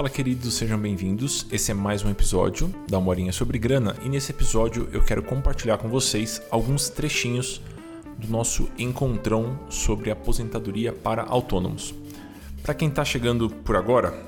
Fala 0.00 0.08
queridos, 0.08 0.54
sejam 0.54 0.78
bem-vindos. 0.78 1.46
Esse 1.52 1.72
é 1.72 1.74
mais 1.74 2.02
um 2.02 2.10
episódio 2.10 2.74
da 2.88 2.98
Morinha 2.98 3.32
sobre 3.32 3.58
Grana 3.58 3.94
e 4.02 4.08
nesse 4.08 4.32
episódio 4.32 4.88
eu 4.92 5.04
quero 5.04 5.22
compartilhar 5.22 5.76
com 5.76 5.88
vocês 5.90 6.40
alguns 6.50 6.88
trechinhos 6.88 7.60
do 8.16 8.26
nosso 8.28 8.66
encontrão 8.78 9.58
sobre 9.68 10.10
aposentadoria 10.10 10.90
para 10.90 11.24
autônomos. 11.24 11.94
Para 12.62 12.72
quem 12.72 12.88
está 12.88 13.04
chegando 13.04 13.50
por 13.50 13.76
agora, 13.76 14.18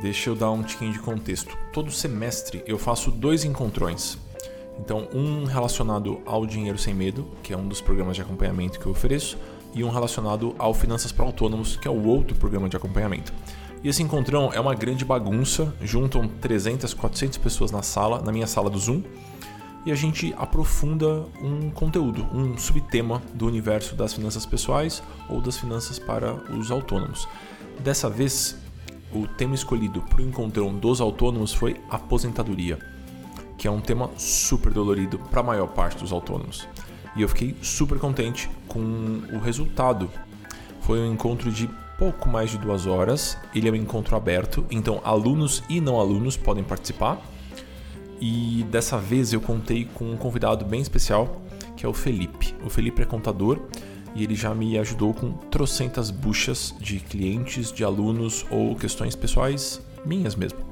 deixa 0.00 0.30
eu 0.30 0.34
dar 0.34 0.50
um 0.52 0.62
tiquinho 0.62 0.92
de 0.92 1.00
contexto. 1.00 1.54
Todo 1.70 1.92
semestre 1.92 2.62
eu 2.66 2.78
faço 2.78 3.10
dois 3.10 3.44
encontrões. 3.44 4.16
Então, 4.82 5.06
um 5.12 5.44
relacionado 5.44 6.20
ao 6.24 6.46
Dinheiro 6.46 6.78
Sem 6.78 6.94
Medo, 6.94 7.26
que 7.42 7.52
é 7.52 7.56
um 7.56 7.68
dos 7.68 7.82
programas 7.82 8.16
de 8.16 8.22
acompanhamento 8.22 8.80
que 8.80 8.86
eu 8.86 8.92
ofereço, 8.92 9.36
e 9.74 9.84
um 9.84 9.90
relacionado 9.90 10.54
ao 10.58 10.72
Finanças 10.72 11.12
para 11.12 11.24
Autônomos, 11.26 11.76
que 11.76 11.86
é 11.86 11.90
o 11.90 12.06
outro 12.06 12.34
programa 12.36 12.66
de 12.66 12.76
acompanhamento. 12.76 13.32
E 13.84 13.88
esse 13.88 14.02
encontrão 14.02 14.50
é 14.52 14.58
uma 14.58 14.74
grande 14.74 15.04
bagunça, 15.04 15.74
juntam 15.82 16.26
300, 16.26 16.94
400 16.94 17.36
pessoas 17.38 17.70
na 17.70 17.82
sala, 17.82 18.22
na 18.22 18.32
minha 18.32 18.46
sala 18.46 18.70
do 18.70 18.78
Zoom, 18.78 19.02
e 19.84 19.92
a 19.92 19.94
gente 19.94 20.34
aprofunda 20.38 21.26
um 21.42 21.70
conteúdo, 21.70 22.26
um 22.34 22.56
subtema 22.56 23.22
do 23.34 23.46
universo 23.46 23.94
das 23.94 24.14
finanças 24.14 24.46
pessoais 24.46 25.02
ou 25.28 25.42
das 25.42 25.58
finanças 25.58 25.98
para 25.98 26.34
os 26.54 26.70
autônomos. 26.70 27.28
Dessa 27.78 28.08
vez, 28.08 28.56
o 29.12 29.26
tema 29.26 29.54
escolhido 29.54 30.00
para 30.02 30.20
o 30.22 30.26
encontrão 30.26 30.74
dos 30.74 31.00
autônomos 31.00 31.52
foi 31.52 31.80
aposentadoria, 31.90 32.78
que 33.60 33.68
é 33.68 33.70
um 33.70 33.78
tema 33.78 34.10
super 34.16 34.72
dolorido 34.72 35.18
para 35.18 35.40
a 35.40 35.42
maior 35.42 35.66
parte 35.66 35.98
dos 35.98 36.12
autônomos. 36.12 36.66
E 37.14 37.20
eu 37.20 37.28
fiquei 37.28 37.54
super 37.60 37.98
contente 37.98 38.48
com 38.66 38.80
o 39.34 39.38
resultado. 39.38 40.10
Foi 40.80 40.98
um 40.98 41.12
encontro 41.12 41.52
de 41.52 41.68
pouco 41.98 42.26
mais 42.26 42.48
de 42.48 42.56
duas 42.56 42.86
horas. 42.86 43.36
Ele 43.54 43.68
é 43.68 43.72
um 43.72 43.76
encontro 43.76 44.16
aberto, 44.16 44.64
então 44.70 45.02
alunos 45.04 45.62
e 45.68 45.78
não 45.78 46.00
alunos 46.00 46.38
podem 46.38 46.64
participar. 46.64 47.20
E 48.18 48.64
dessa 48.70 48.96
vez 48.96 49.30
eu 49.34 49.42
contei 49.42 49.84
com 49.84 50.10
um 50.10 50.16
convidado 50.16 50.64
bem 50.64 50.80
especial, 50.80 51.42
que 51.76 51.84
é 51.84 51.88
o 51.88 51.92
Felipe. 51.92 52.54
O 52.64 52.70
Felipe 52.70 53.02
é 53.02 53.04
contador 53.04 53.60
e 54.14 54.24
ele 54.24 54.34
já 54.34 54.54
me 54.54 54.78
ajudou 54.78 55.12
com 55.12 55.32
trocentas 55.32 56.10
buchas 56.10 56.74
de 56.80 56.98
clientes, 56.98 57.70
de 57.70 57.84
alunos 57.84 58.46
ou 58.50 58.74
questões 58.74 59.14
pessoais 59.14 59.82
minhas 60.06 60.34
mesmo. 60.34 60.69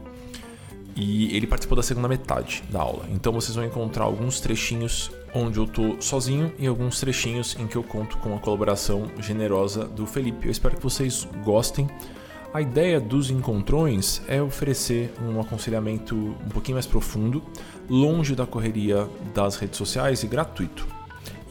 E 1.00 1.36
ele 1.36 1.46
participou 1.46 1.76
da 1.76 1.82
segunda 1.82 2.08
metade 2.08 2.64
da 2.68 2.80
aula. 2.80 3.06
Então 3.12 3.32
vocês 3.32 3.54
vão 3.54 3.64
encontrar 3.64 4.02
alguns 4.02 4.40
trechinhos 4.40 5.12
onde 5.32 5.56
eu 5.56 5.64
tô 5.64 6.00
sozinho 6.00 6.52
e 6.58 6.66
alguns 6.66 6.98
trechinhos 6.98 7.56
em 7.56 7.68
que 7.68 7.76
eu 7.76 7.84
conto 7.84 8.18
com 8.18 8.34
a 8.34 8.40
colaboração 8.40 9.08
generosa 9.20 9.84
do 9.84 10.04
Felipe. 10.06 10.46
Eu 10.46 10.50
espero 10.50 10.76
que 10.76 10.82
vocês 10.82 11.28
gostem. 11.44 11.88
A 12.52 12.60
ideia 12.60 12.98
dos 12.98 13.30
encontrões 13.30 14.20
é 14.26 14.42
oferecer 14.42 15.12
um 15.22 15.40
aconselhamento 15.40 16.16
um 16.16 16.48
pouquinho 16.48 16.74
mais 16.74 16.86
profundo, 16.86 17.44
longe 17.88 18.34
da 18.34 18.44
correria 18.44 19.08
das 19.32 19.54
redes 19.54 19.78
sociais 19.78 20.24
e 20.24 20.26
gratuito. 20.26 20.84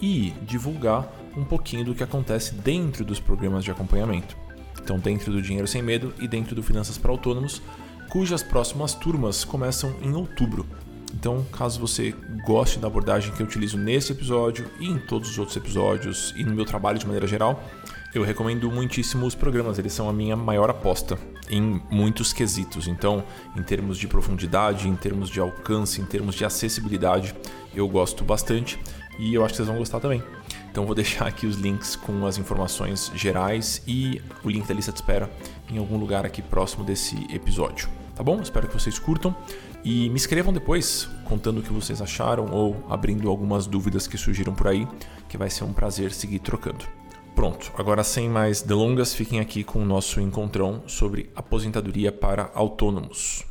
E 0.02 0.34
divulgar 0.42 1.09
um 1.38 1.45
pouquinho 1.45 1.86
do 1.86 1.95
que 1.95 2.04
acontece 2.04 2.54
dentro 2.54 3.06
dos 3.06 3.22
programas 3.22 3.64
de 3.64 3.72
acompanhamento. 3.72 4.36
Então, 4.84 5.00
dentro 5.00 5.32
do 5.32 5.42
Dinheiro 5.42 5.67
Sem 5.67 5.82
Medo 5.82 6.14
e 6.20 6.28
dentro 6.28 6.54
do 6.54 6.61
Finanças 6.61 6.98
para 6.98 7.11
Autônomos, 7.11 7.61
cujas 8.10 8.44
próximas 8.44 8.94
turmas 8.94 9.44
começam 9.44 9.96
em 10.02 10.14
outubro. 10.14 10.66
Então, 11.14 11.46
caso 11.52 11.80
você 11.80 12.14
goste 12.46 12.80
da 12.80 12.88
abordagem 12.88 13.34
que 13.34 13.42
eu 13.42 13.46
utilizo 13.46 13.78
nesse 13.78 14.12
episódio 14.12 14.70
e 14.80 14.88
em 14.88 15.00
todos 15.00 15.30
os 15.32 15.40
outros 15.40 15.58
episódios 15.58 16.34
e 16.36 16.44
no 16.44 16.54
meu 16.54 16.66
trabalho 16.66 17.00
de 17.00 17.06
maneira 17.06 17.26
geral, 17.26 17.64
eu 18.14 18.24
recomendo 18.24 18.72
muitíssimo 18.72 19.26
os 19.26 19.36
programas, 19.36 19.78
eles 19.78 19.94
são 19.94 20.10
a 20.10 20.14
minha 20.14 20.36
maior 20.36 20.70
aposta 20.70 21.18
em 21.50 21.82
muitos 21.90 22.34
quesitos. 22.34 22.88
Então, 22.88 23.23
em 23.56 23.64
termos 23.64 23.98
de 23.98 24.08
profundidade, 24.08 24.88
em 24.88 24.96
termos 24.96 25.30
de 25.30 25.40
alcance, 25.40 26.02
em 26.02 26.06
termos 26.06 26.36
de 26.36 26.46
acessibilidade, 26.46 27.36
eu 27.73 27.88
gosto 27.88 28.23
bastante 28.23 28.80
e 29.20 29.34
eu 29.34 29.44
acho 29.44 29.54
que 29.54 29.58
vocês 29.58 29.67
vão 29.67 29.78
gostar 29.78 30.00
também. 30.00 30.23
Então 30.70 30.86
vou 30.86 30.94
deixar 30.96 31.28
aqui 31.28 31.46
os 31.46 31.58
links 31.58 31.96
com 31.96 32.26
as 32.26 32.38
informações 32.38 33.12
gerais 33.16 33.82
e 33.88 34.22
o 34.44 34.50
link 34.50 34.67
da 34.67 34.73
lista 34.73 34.92
de 34.92 35.00
espera 35.00 35.30
em 35.70 35.78
algum 35.78 35.98
lugar 35.98 36.26
aqui 36.26 36.42
próximo 36.42 36.84
desse 36.84 37.16
episódio. 37.34 37.97
Tá 38.17 38.23
bom? 38.23 38.42
Espero 38.42 38.67
que 38.67 38.73
vocês 38.73 38.98
curtam 38.98 39.36
e 39.83 40.10
me 40.10 40.16
escrevam 40.16 40.52
depois 40.52 41.08
contando 41.23 41.60
o 41.60 41.61
que 41.61 41.72
vocês 41.72 42.02
acharam 42.02 42.48
ou 42.52 42.83
abrindo 42.89 43.30
algumas 43.30 43.67
dúvidas 43.67 44.08
que 44.08 44.17
surgiram 44.17 44.55
por 44.55 44.67
aí, 44.67 44.88
que 45.30 45.38
vai 45.38 45.52
ser 45.52 45.66
um 45.66 45.72
prazer 45.72 46.11
seguir 46.11 46.39
trocando. 46.39 46.83
Pronto, 47.36 47.72
agora 47.78 48.04
sem 48.04 48.28
mais 48.28 48.64
delongas, 48.64 49.14
fiquem 49.14 49.39
aqui 49.39 49.64
com 49.64 49.83
o 49.83 49.86
nosso 49.86 50.20
encontrão 50.20 50.82
sobre 50.88 51.32
aposentadoria 51.36 52.11
para 52.11 52.50
autônomos. 52.55 53.45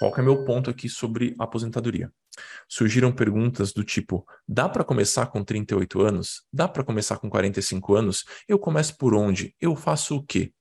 Qual 0.00 0.12
é 0.16 0.22
meu 0.22 0.44
ponto 0.44 0.68
aqui 0.70 0.88
sobre 0.88 1.36
aposentadoria? 1.38 2.10
surgiram 2.68 3.12
perguntas 3.12 3.72
do 3.72 3.84
tipo: 3.84 4.26
dá 4.48 4.68
para 4.68 4.82
começar 4.82 5.26
com 5.26 5.44
38 5.44 6.00
anos? 6.00 6.42
Dá 6.52 6.66
para 6.66 6.82
começar 6.82 7.18
com 7.18 7.30
45 7.30 7.94
anos? 7.94 8.24
Eu 8.48 8.58
começo 8.58 8.96
por 8.96 9.14
onde? 9.14 9.54
Eu 9.60 9.76
faço 9.76 10.16
o 10.16 10.24
quê? 10.24 10.52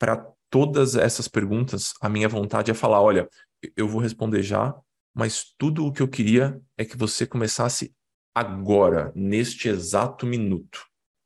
Para 0.00 0.26
todas 0.48 0.96
essas 0.96 1.28
perguntas, 1.28 1.92
a 2.00 2.08
minha 2.08 2.28
vontade 2.28 2.70
é 2.70 2.74
falar: 2.74 3.00
olha, 3.00 3.28
eu 3.76 3.86
vou 3.86 4.00
responder 4.00 4.42
já, 4.42 4.74
mas 5.14 5.54
tudo 5.58 5.86
o 5.86 5.92
que 5.92 6.02
eu 6.02 6.08
queria 6.08 6.60
é 6.76 6.84
que 6.84 6.96
você 6.96 7.26
começasse 7.26 7.94
agora, 8.34 9.12
neste 9.14 9.68
exato 9.68 10.26
minuto. 10.26 10.80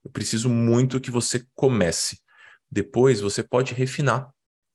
Eu 0.05 0.11
preciso 0.11 0.51
muito 0.51 1.01
que 1.01 1.11
você 1.11 1.47
comece. 1.55 2.19
Depois 2.71 3.21
você 3.21 3.43
pode 3.43 3.73
refinar 3.73 4.29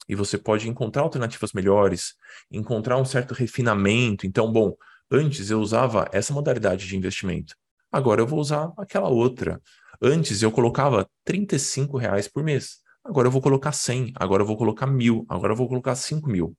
e 0.08 0.16
você 0.16 0.38
pode 0.38 0.70
encontrar 0.70 1.04
alternativas 1.04 1.52
melhores, 1.54 2.16
encontrar 2.50 2.98
um 2.98 3.06
certo 3.06 3.34
refinamento. 3.34 4.26
Então, 4.26 4.52
bom, 4.52 4.76
Antes 5.12 5.50
eu 5.50 5.60
usava 5.60 6.08
essa 6.12 6.32
modalidade 6.32 6.88
de 6.88 6.96
investimento. 6.96 7.56
Agora 7.92 8.22
eu 8.22 8.28
vou 8.28 8.40
usar 8.40 8.72
aquela 8.78 9.10
outra. 9.10 9.60
Antes 10.00 10.44
eu 10.44 10.52
colocava 10.52 11.10
35 11.26 11.98
reais 11.98 12.28
por 12.28 12.44
mês. 12.44 12.78
Agora 13.04 13.28
eu 13.28 13.32
vou 13.32 13.42
colocar 13.42 13.72
100. 13.72 14.14
Agora 14.16 14.44
eu 14.44 14.48
vou 14.48 14.58
colocar 14.58 14.88
mil. 14.88 15.26
Agora 15.30 15.54
eu 15.54 15.58
vou 15.58 15.68
colocar 15.68 15.96
5 15.96 16.30
mil. 16.30 16.58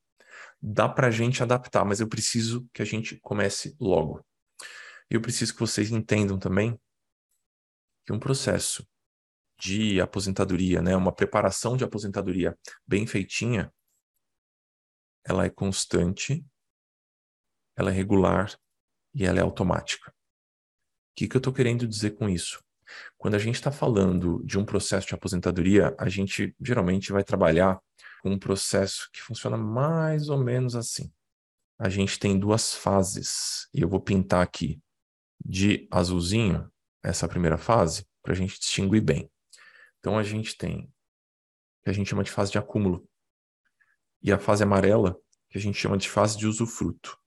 Dá 0.60 0.88
para 0.88 1.08
a 1.08 1.10
gente 1.10 1.42
adaptar, 1.42 1.84
mas 1.84 2.00
eu 2.00 2.08
preciso 2.08 2.68
que 2.72 2.82
a 2.82 2.84
gente 2.84 3.18
comece 3.20 3.76
logo. 3.80 4.24
Eu 5.08 5.20
preciso 5.20 5.54
que 5.54 5.60
vocês 5.60 5.90
entendam 5.90 6.38
também 6.38 6.78
que 8.06 8.12
um 8.12 8.18
processo 8.18 8.86
de 9.58 10.00
aposentadoria, 10.00 10.80
né, 10.80 10.96
uma 10.96 11.12
preparação 11.12 11.76
de 11.76 11.84
aposentadoria 11.84 12.58
bem 12.86 13.06
feitinha, 13.06 13.72
ela 15.24 15.44
é 15.44 15.50
constante 15.50 16.44
ela 17.80 17.90
é 17.90 17.94
regular 17.94 18.54
e 19.14 19.24
ela 19.24 19.38
é 19.38 19.42
automática. 19.42 20.10
O 20.10 20.14
que, 21.16 21.26
que 21.26 21.36
eu 21.36 21.40
estou 21.40 21.52
querendo 21.52 21.88
dizer 21.88 22.10
com 22.10 22.28
isso? 22.28 22.62
Quando 23.16 23.34
a 23.34 23.38
gente 23.38 23.56
está 23.56 23.70
falando 23.70 24.42
de 24.44 24.58
um 24.58 24.64
processo 24.64 25.06
de 25.06 25.14
aposentadoria, 25.14 25.94
a 25.98 26.08
gente 26.08 26.54
geralmente 26.60 27.12
vai 27.12 27.24
trabalhar 27.24 27.80
com 28.22 28.30
um 28.30 28.38
processo 28.38 29.08
que 29.12 29.20
funciona 29.20 29.56
mais 29.56 30.28
ou 30.28 30.38
menos 30.38 30.76
assim. 30.76 31.12
A 31.78 31.88
gente 31.88 32.18
tem 32.18 32.38
duas 32.38 32.74
fases, 32.74 33.68
e 33.72 33.80
eu 33.80 33.88
vou 33.88 34.00
pintar 34.00 34.42
aqui 34.42 34.80
de 35.44 35.88
azulzinho 35.90 36.70
essa 37.02 37.26
primeira 37.26 37.56
fase 37.56 38.06
para 38.22 38.32
a 38.32 38.36
gente 38.36 38.58
distinguir 38.58 39.02
bem. 39.02 39.30
Então 39.98 40.18
a 40.18 40.22
gente 40.22 40.56
tem 40.56 40.84
o 40.84 41.84
que 41.84 41.90
a 41.90 41.92
gente 41.92 42.10
chama 42.10 42.24
de 42.24 42.30
fase 42.30 42.52
de 42.52 42.58
acúmulo 42.58 43.08
e 44.22 44.32
a 44.32 44.38
fase 44.38 44.62
amarela 44.62 45.18
que 45.48 45.58
a 45.58 45.60
gente 45.60 45.78
chama 45.78 45.96
de 45.96 46.08
fase 46.08 46.36
de 46.36 46.46
usufruto. 46.46 47.19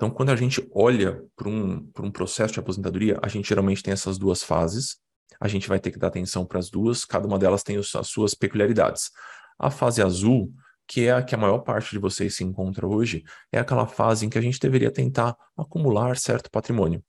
Então, 0.00 0.08
quando 0.08 0.30
a 0.30 0.36
gente 0.36 0.66
olha 0.74 1.22
para 1.36 1.46
um, 1.46 1.86
um 1.98 2.10
processo 2.10 2.54
de 2.54 2.58
aposentadoria, 2.58 3.18
a 3.22 3.28
gente 3.28 3.46
geralmente 3.46 3.82
tem 3.82 3.92
essas 3.92 4.16
duas 4.16 4.42
fases. 4.42 4.96
A 5.38 5.46
gente 5.46 5.68
vai 5.68 5.78
ter 5.78 5.90
que 5.90 5.98
dar 5.98 6.06
atenção 6.06 6.46
para 6.46 6.58
as 6.58 6.70
duas, 6.70 7.04
cada 7.04 7.26
uma 7.26 7.38
delas 7.38 7.62
tem 7.62 7.76
as 7.76 8.08
suas 8.08 8.32
peculiaridades. 8.32 9.10
A 9.58 9.70
fase 9.70 10.00
azul, 10.00 10.54
que 10.88 11.02
é 11.02 11.12
a 11.12 11.22
que 11.22 11.34
a 11.34 11.38
maior 11.38 11.58
parte 11.58 11.90
de 11.90 11.98
vocês 11.98 12.34
se 12.34 12.42
encontra 12.42 12.86
hoje, 12.86 13.22
é 13.52 13.58
aquela 13.58 13.86
fase 13.86 14.24
em 14.24 14.30
que 14.30 14.38
a 14.38 14.40
gente 14.40 14.58
deveria 14.58 14.90
tentar 14.90 15.36
acumular 15.54 16.16
certo 16.16 16.50
patrimônio. 16.50 17.04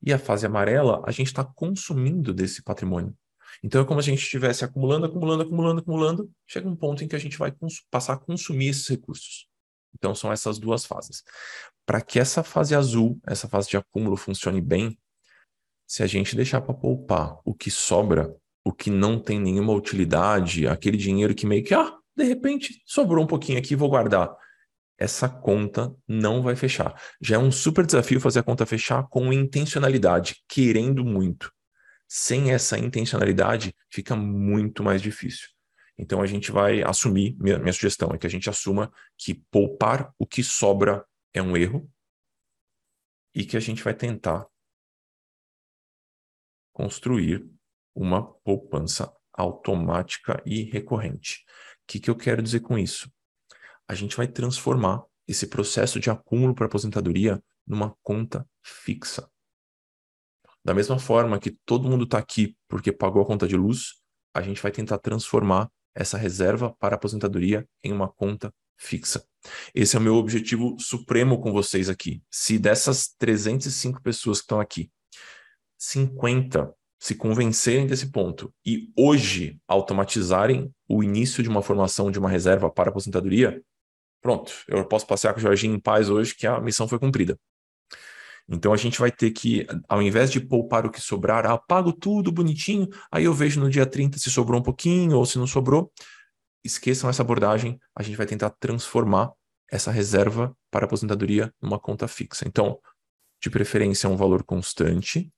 E 0.00 0.12
a 0.12 0.18
fase 0.18 0.46
amarela, 0.46 1.02
a 1.04 1.10
gente 1.10 1.26
está 1.26 1.42
consumindo 1.42 2.32
desse 2.32 2.62
patrimônio. 2.62 3.12
Então 3.64 3.82
é 3.82 3.84
como 3.84 4.00
se 4.00 4.10
a 4.10 4.12
gente 4.12 4.22
estivesse 4.22 4.64
acumulando, 4.64 5.06
acumulando, 5.06 5.42
acumulando, 5.42 5.80
acumulando. 5.80 6.30
Chega 6.46 6.68
um 6.68 6.76
ponto 6.76 7.02
em 7.02 7.08
que 7.08 7.16
a 7.16 7.20
gente 7.20 7.36
vai 7.36 7.52
passar 7.90 8.12
a 8.12 8.16
consumir 8.16 8.68
esses 8.68 8.86
recursos. 8.86 9.52
Então 9.94 10.14
são 10.14 10.32
essas 10.32 10.58
duas 10.58 10.84
fases. 10.84 11.22
Para 11.86 12.00
que 12.00 12.18
essa 12.18 12.42
fase 12.42 12.74
azul, 12.74 13.20
essa 13.26 13.48
fase 13.48 13.68
de 13.68 13.76
acúmulo 13.76 14.16
funcione 14.16 14.60
bem, 14.60 14.98
se 15.86 16.02
a 16.02 16.06
gente 16.06 16.34
deixar 16.34 16.60
para 16.62 16.74
poupar 16.74 17.38
o 17.44 17.54
que 17.54 17.70
sobra, 17.70 18.34
o 18.64 18.72
que 18.72 18.90
não 18.90 19.20
tem 19.20 19.38
nenhuma 19.38 19.72
utilidade, 19.74 20.66
aquele 20.66 20.96
dinheiro 20.96 21.34
que 21.34 21.46
meio 21.46 21.62
que, 21.62 21.74
ah, 21.74 21.98
de 22.16 22.24
repente 22.24 22.80
sobrou 22.86 23.22
um 23.22 23.26
pouquinho 23.26 23.58
aqui, 23.58 23.76
vou 23.76 23.88
guardar. 23.88 24.34
essa 24.98 25.28
conta 25.28 25.94
não 26.06 26.42
vai 26.42 26.56
fechar. 26.56 26.94
Já 27.20 27.36
é 27.36 27.38
um 27.38 27.50
super 27.50 27.84
desafio 27.84 28.20
fazer 28.20 28.40
a 28.40 28.42
conta 28.42 28.64
fechar 28.64 29.06
com 29.08 29.32
intencionalidade, 29.32 30.36
querendo 30.48 31.04
muito. 31.04 31.52
Sem 32.08 32.52
essa 32.52 32.78
intencionalidade, 32.78 33.74
fica 33.90 34.14
muito 34.14 34.82
mais 34.84 35.02
difícil. 35.02 35.48
Então 35.96 36.20
a 36.20 36.26
gente 36.26 36.50
vai 36.50 36.82
assumir, 36.82 37.36
minha, 37.38 37.58
minha 37.58 37.72
sugestão 37.72 38.10
é 38.12 38.18
que 38.18 38.26
a 38.26 38.30
gente 38.30 38.50
assuma 38.50 38.92
que 39.16 39.34
poupar 39.50 40.12
o 40.18 40.26
que 40.26 40.42
sobra 40.42 41.06
é 41.32 41.40
um 41.40 41.56
erro 41.56 41.90
e 43.34 43.44
que 43.44 43.56
a 43.56 43.60
gente 43.60 43.82
vai 43.82 43.94
tentar 43.94 44.46
construir 46.72 47.48
uma 47.94 48.24
poupança 48.24 49.12
automática 49.32 50.42
e 50.44 50.62
recorrente. 50.62 51.44
O 51.82 51.86
que, 51.86 52.00
que 52.00 52.10
eu 52.10 52.16
quero 52.16 52.42
dizer 52.42 52.60
com 52.60 52.78
isso? 52.78 53.10
A 53.88 53.94
gente 53.94 54.16
vai 54.16 54.26
transformar 54.26 55.04
esse 55.26 55.46
processo 55.46 56.00
de 56.00 56.10
acúmulo 56.10 56.54
para 56.54 56.66
aposentadoria 56.66 57.42
numa 57.66 57.96
conta 58.02 58.48
fixa. 58.62 59.30
Da 60.64 60.74
mesma 60.74 60.98
forma 60.98 61.38
que 61.38 61.50
todo 61.64 61.88
mundo 61.88 62.04
está 62.04 62.18
aqui 62.18 62.56
porque 62.68 62.90
pagou 62.90 63.22
a 63.22 63.26
conta 63.26 63.46
de 63.46 63.56
luz, 63.56 64.02
a 64.32 64.42
gente 64.42 64.60
vai 64.60 64.72
tentar 64.72 64.98
transformar 64.98 65.70
essa 65.94 66.18
reserva 66.18 66.74
para 66.78 66.96
aposentadoria 66.96 67.66
em 67.82 67.92
uma 67.92 68.08
conta 68.08 68.52
fixa. 68.76 69.24
Esse 69.74 69.96
é 69.96 69.98
o 69.98 70.02
meu 70.02 70.14
objetivo 70.14 70.76
supremo 70.78 71.40
com 71.40 71.52
vocês 71.52 71.88
aqui. 71.88 72.22
Se 72.30 72.58
dessas 72.58 73.14
305 73.18 74.02
pessoas 74.02 74.38
que 74.38 74.44
estão 74.44 74.60
aqui, 74.60 74.90
50 75.78 76.74
se 76.98 77.14
convencerem 77.14 77.86
desse 77.86 78.10
ponto 78.10 78.52
e 78.64 78.90
hoje 78.96 79.60
automatizarem 79.68 80.72
o 80.88 81.04
início 81.04 81.42
de 81.42 81.48
uma 81.50 81.60
formação 81.60 82.10
de 82.10 82.18
uma 82.18 82.30
reserva 82.30 82.70
para 82.70 82.88
aposentadoria, 82.88 83.62
pronto, 84.22 84.52
eu 84.66 84.82
posso 84.86 85.06
passear 85.06 85.34
com 85.34 85.38
o 85.38 85.42
Jorginho 85.42 85.74
em 85.74 85.80
paz 85.80 86.08
hoje 86.08 86.34
que 86.34 86.46
a 86.46 86.58
missão 86.60 86.88
foi 86.88 86.98
cumprida. 86.98 87.38
Então 88.48 88.72
a 88.72 88.76
gente 88.76 88.98
vai 88.98 89.10
ter 89.10 89.30
que, 89.30 89.66
ao 89.88 90.02
invés 90.02 90.30
de 90.30 90.38
poupar 90.38 90.84
o 90.84 90.90
que 90.90 91.00
sobrar, 91.00 91.46
ah, 91.46 91.58
pago 91.58 91.92
tudo 91.92 92.30
bonitinho, 92.30 92.88
aí 93.10 93.24
eu 93.24 93.32
vejo 93.32 93.60
no 93.60 93.70
dia 93.70 93.86
30 93.86 94.18
se 94.18 94.30
sobrou 94.30 94.60
um 94.60 94.62
pouquinho 94.62 95.16
ou 95.16 95.24
se 95.24 95.38
não 95.38 95.46
sobrou. 95.46 95.90
Esqueçam 96.62 97.08
essa 97.08 97.22
abordagem, 97.22 97.78
a 97.94 98.02
gente 98.02 98.16
vai 98.16 98.26
tentar 98.26 98.50
transformar 98.50 99.32
essa 99.70 99.90
reserva 99.90 100.54
para 100.70 100.84
aposentadoria 100.84 101.52
numa 101.60 101.78
conta 101.78 102.06
fixa. 102.06 102.46
Então, 102.46 102.78
de 103.42 103.50
preferência, 103.50 104.08
um 104.08 104.16
valor 104.16 104.42
constante, 104.44 105.32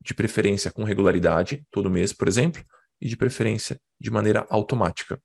de 0.00 0.14
preferência 0.14 0.70
com 0.70 0.84
regularidade, 0.84 1.64
todo 1.70 1.90
mês, 1.90 2.12
por 2.12 2.28
exemplo, 2.28 2.62
e 3.00 3.08
de 3.08 3.16
preferência 3.16 3.80
de 4.00 4.10
maneira 4.10 4.46
automática. 4.50 5.20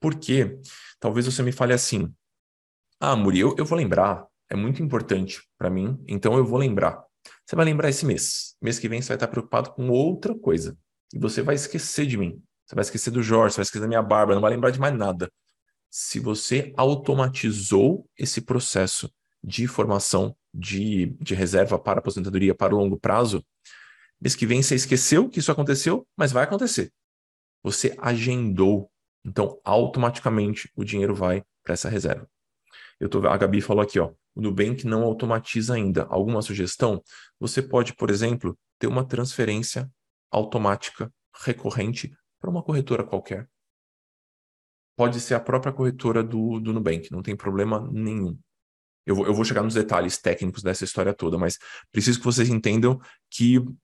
Porque 0.00 0.58
talvez 1.00 1.26
você 1.26 1.42
me 1.42 1.52
fale 1.52 1.72
assim: 1.72 2.12
ah, 3.00 3.16
Muri, 3.16 3.40
eu, 3.40 3.54
eu 3.58 3.64
vou 3.64 3.76
lembrar, 3.76 4.26
é 4.50 4.56
muito 4.56 4.82
importante 4.82 5.42
para 5.58 5.70
mim, 5.70 6.02
então 6.06 6.36
eu 6.36 6.44
vou 6.44 6.58
lembrar. 6.58 7.02
Você 7.44 7.56
vai 7.56 7.64
lembrar 7.64 7.88
esse 7.88 8.06
mês. 8.06 8.56
Mês 8.60 8.78
que 8.78 8.88
vem 8.88 9.00
você 9.00 9.08
vai 9.08 9.16
estar 9.16 9.28
preocupado 9.28 9.72
com 9.72 9.88
outra 9.88 10.36
coisa. 10.36 10.76
E 11.12 11.18
você 11.18 11.42
vai 11.42 11.54
esquecer 11.54 12.06
de 12.06 12.16
mim. 12.16 12.42
Você 12.66 12.74
vai 12.74 12.82
esquecer 12.82 13.10
do 13.10 13.22
Jorge, 13.22 13.54
você 13.54 13.58
vai 13.58 13.62
esquecer 13.64 13.82
da 13.82 13.88
minha 13.88 14.02
barba, 14.02 14.34
não 14.34 14.40
vai 14.40 14.50
lembrar 14.50 14.70
de 14.70 14.80
mais 14.80 14.96
nada. 14.96 15.30
Se 15.90 16.18
você 16.18 16.72
automatizou 16.76 18.08
esse 18.18 18.40
processo 18.40 19.10
de 19.42 19.68
formação 19.68 20.36
de, 20.52 21.06
de 21.20 21.34
reserva 21.34 21.78
para 21.78 22.00
aposentadoria 22.00 22.54
para 22.54 22.74
o 22.74 22.78
longo 22.78 22.98
prazo, 22.98 23.44
mês 24.20 24.34
que 24.34 24.46
vem 24.46 24.62
você 24.62 24.74
esqueceu 24.74 25.28
que 25.28 25.38
isso 25.38 25.52
aconteceu, 25.52 26.06
mas 26.16 26.32
vai 26.32 26.44
acontecer. 26.44 26.92
Você 27.62 27.94
agendou. 27.98 28.90
Então, 29.24 29.60
automaticamente 29.64 30.70
o 30.74 30.84
dinheiro 30.84 31.14
vai 31.14 31.44
para 31.62 31.74
essa 31.74 31.88
reserva. 31.88 32.28
Eu 32.98 33.08
tô, 33.08 33.26
a 33.26 33.36
Gabi 33.36 33.60
falou 33.60 33.82
aqui, 33.82 33.98
ó, 33.98 34.12
o 34.36 34.42
Nubank 34.42 34.86
não 34.86 35.02
automatiza 35.02 35.74
ainda. 35.74 36.04
Alguma 36.10 36.42
sugestão? 36.42 37.02
Você 37.40 37.62
pode, 37.62 37.94
por 37.94 38.10
exemplo, 38.10 38.56
ter 38.78 38.86
uma 38.86 39.02
transferência 39.02 39.90
automática 40.30 41.10
recorrente 41.42 42.14
para 42.38 42.50
uma 42.50 42.62
corretora 42.62 43.02
qualquer. 43.02 43.48
Pode 44.94 45.20
ser 45.20 45.34
a 45.34 45.40
própria 45.40 45.72
corretora 45.72 46.22
do, 46.22 46.60
do 46.60 46.72
Nubank, 46.72 47.10
não 47.10 47.22
tem 47.22 47.34
problema 47.34 47.88
nenhum. 47.90 48.38
Eu 49.06 49.14
vou, 49.14 49.26
eu 49.26 49.32
vou 49.32 49.44
chegar 49.44 49.62
nos 49.62 49.74
detalhes 49.74 50.18
técnicos 50.18 50.62
dessa 50.62 50.84
história 50.84 51.14
toda, 51.14 51.38
mas 51.38 51.58
preciso 51.90 52.18
que 52.18 52.24
vocês 52.24 52.50
entendam 52.50 53.00
que 53.30 53.58
uh, 53.58 53.74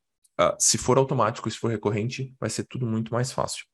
se 0.59 0.77
for 0.77 0.99
automático, 0.99 1.51
se 1.51 1.57
for 1.57 1.71
recorrente, 1.71 2.35
vai 2.39 2.51
ser 2.51 2.65
tudo 2.65 2.87
muito 2.87 3.13
mais 3.13 3.33
fácil. 3.33 3.65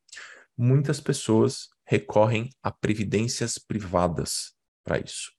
Muitas 0.56 1.00
pessoas 1.00 1.68
recorrem 1.84 2.50
a 2.62 2.70
previdências 2.70 3.58
privadas 3.58 4.52
para 4.84 5.00
isso. 5.00 5.37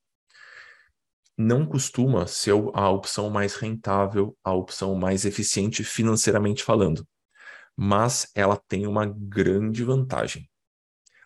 Não 1.42 1.66
costuma 1.66 2.28
ser 2.28 2.52
a 2.74 2.90
opção 2.90 3.30
mais 3.30 3.56
rentável, 3.56 4.38
a 4.44 4.54
opção 4.54 4.94
mais 4.94 5.24
eficiente 5.24 5.86
financeiramente 5.86 6.62
falando, 6.62 7.08
mas 7.78 8.30
ela 8.36 8.62
tem 8.68 8.86
uma 8.86 9.06
grande 9.06 9.82
vantagem. 9.86 10.50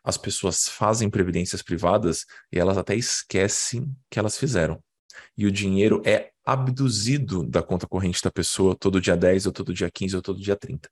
As 0.03 0.15
pessoas 0.15 0.69
fazem 0.69 1.09
previdências 1.09 1.63
privadas 1.63 2.27
e 2.51 2.59
elas 2.59 2.77
até 2.77 2.95
esquecem 2.95 3.91
que 4.07 4.19
elas 4.19 4.37
fizeram. 4.37 4.83
E 5.35 5.47
o 5.47 5.51
dinheiro 5.51 5.99
é 6.05 6.29
abduzido 6.45 7.41
da 7.41 7.63
conta 7.63 7.87
corrente 7.87 8.21
da 8.21 8.29
pessoa 8.29 8.75
todo 8.75 9.01
dia 9.01 9.17
10, 9.17 9.47
ou 9.47 9.51
todo 9.51 9.73
dia 9.73 9.89
15, 9.89 10.15
ou 10.15 10.21
todo 10.21 10.39
dia 10.39 10.55
30. 10.55 10.91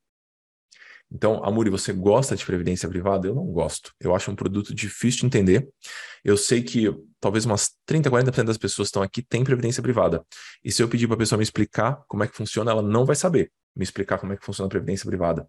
Então, 1.12 1.44
Amuri, 1.44 1.70
você 1.70 1.92
gosta 1.92 2.36
de 2.36 2.46
previdência 2.46 2.88
privada? 2.88 3.28
Eu 3.28 3.36
não 3.36 3.46
gosto. 3.46 3.94
Eu 4.00 4.16
acho 4.16 4.32
um 4.32 4.36
produto 4.36 4.74
difícil 4.74 5.22
de 5.22 5.26
entender. 5.26 5.68
Eu 6.24 6.38
sei 6.38 6.62
que 6.64 6.94
talvez 7.20 7.46
umas 7.46 7.72
30, 7.86 8.10
40% 8.10 8.44
das 8.46 8.58
pessoas 8.58 8.88
que 8.88 8.90
estão 8.90 9.04
aqui 9.04 9.22
têm 9.22 9.44
previdência 9.44 9.84
privada. 9.84 10.24
E 10.64 10.72
se 10.72 10.82
eu 10.82 10.88
pedir 10.88 11.08
para 11.08 11.16
a 11.16 11.20
pessoa 11.20 11.38
me 11.38 11.44
explicar 11.44 12.02
como 12.08 12.24
é 12.24 12.28
que 12.28 12.36
funciona, 12.36 12.72
ela 12.72 12.82
não 12.82 13.06
vai 13.06 13.16
saber 13.16 13.52
me 13.76 13.84
explicar 13.84 14.18
como 14.18 14.34
é 14.34 14.38
que 14.38 14.46
funciona 14.46 14.68
a 14.68 14.70
previdência 14.70 15.06
privada. 15.06 15.48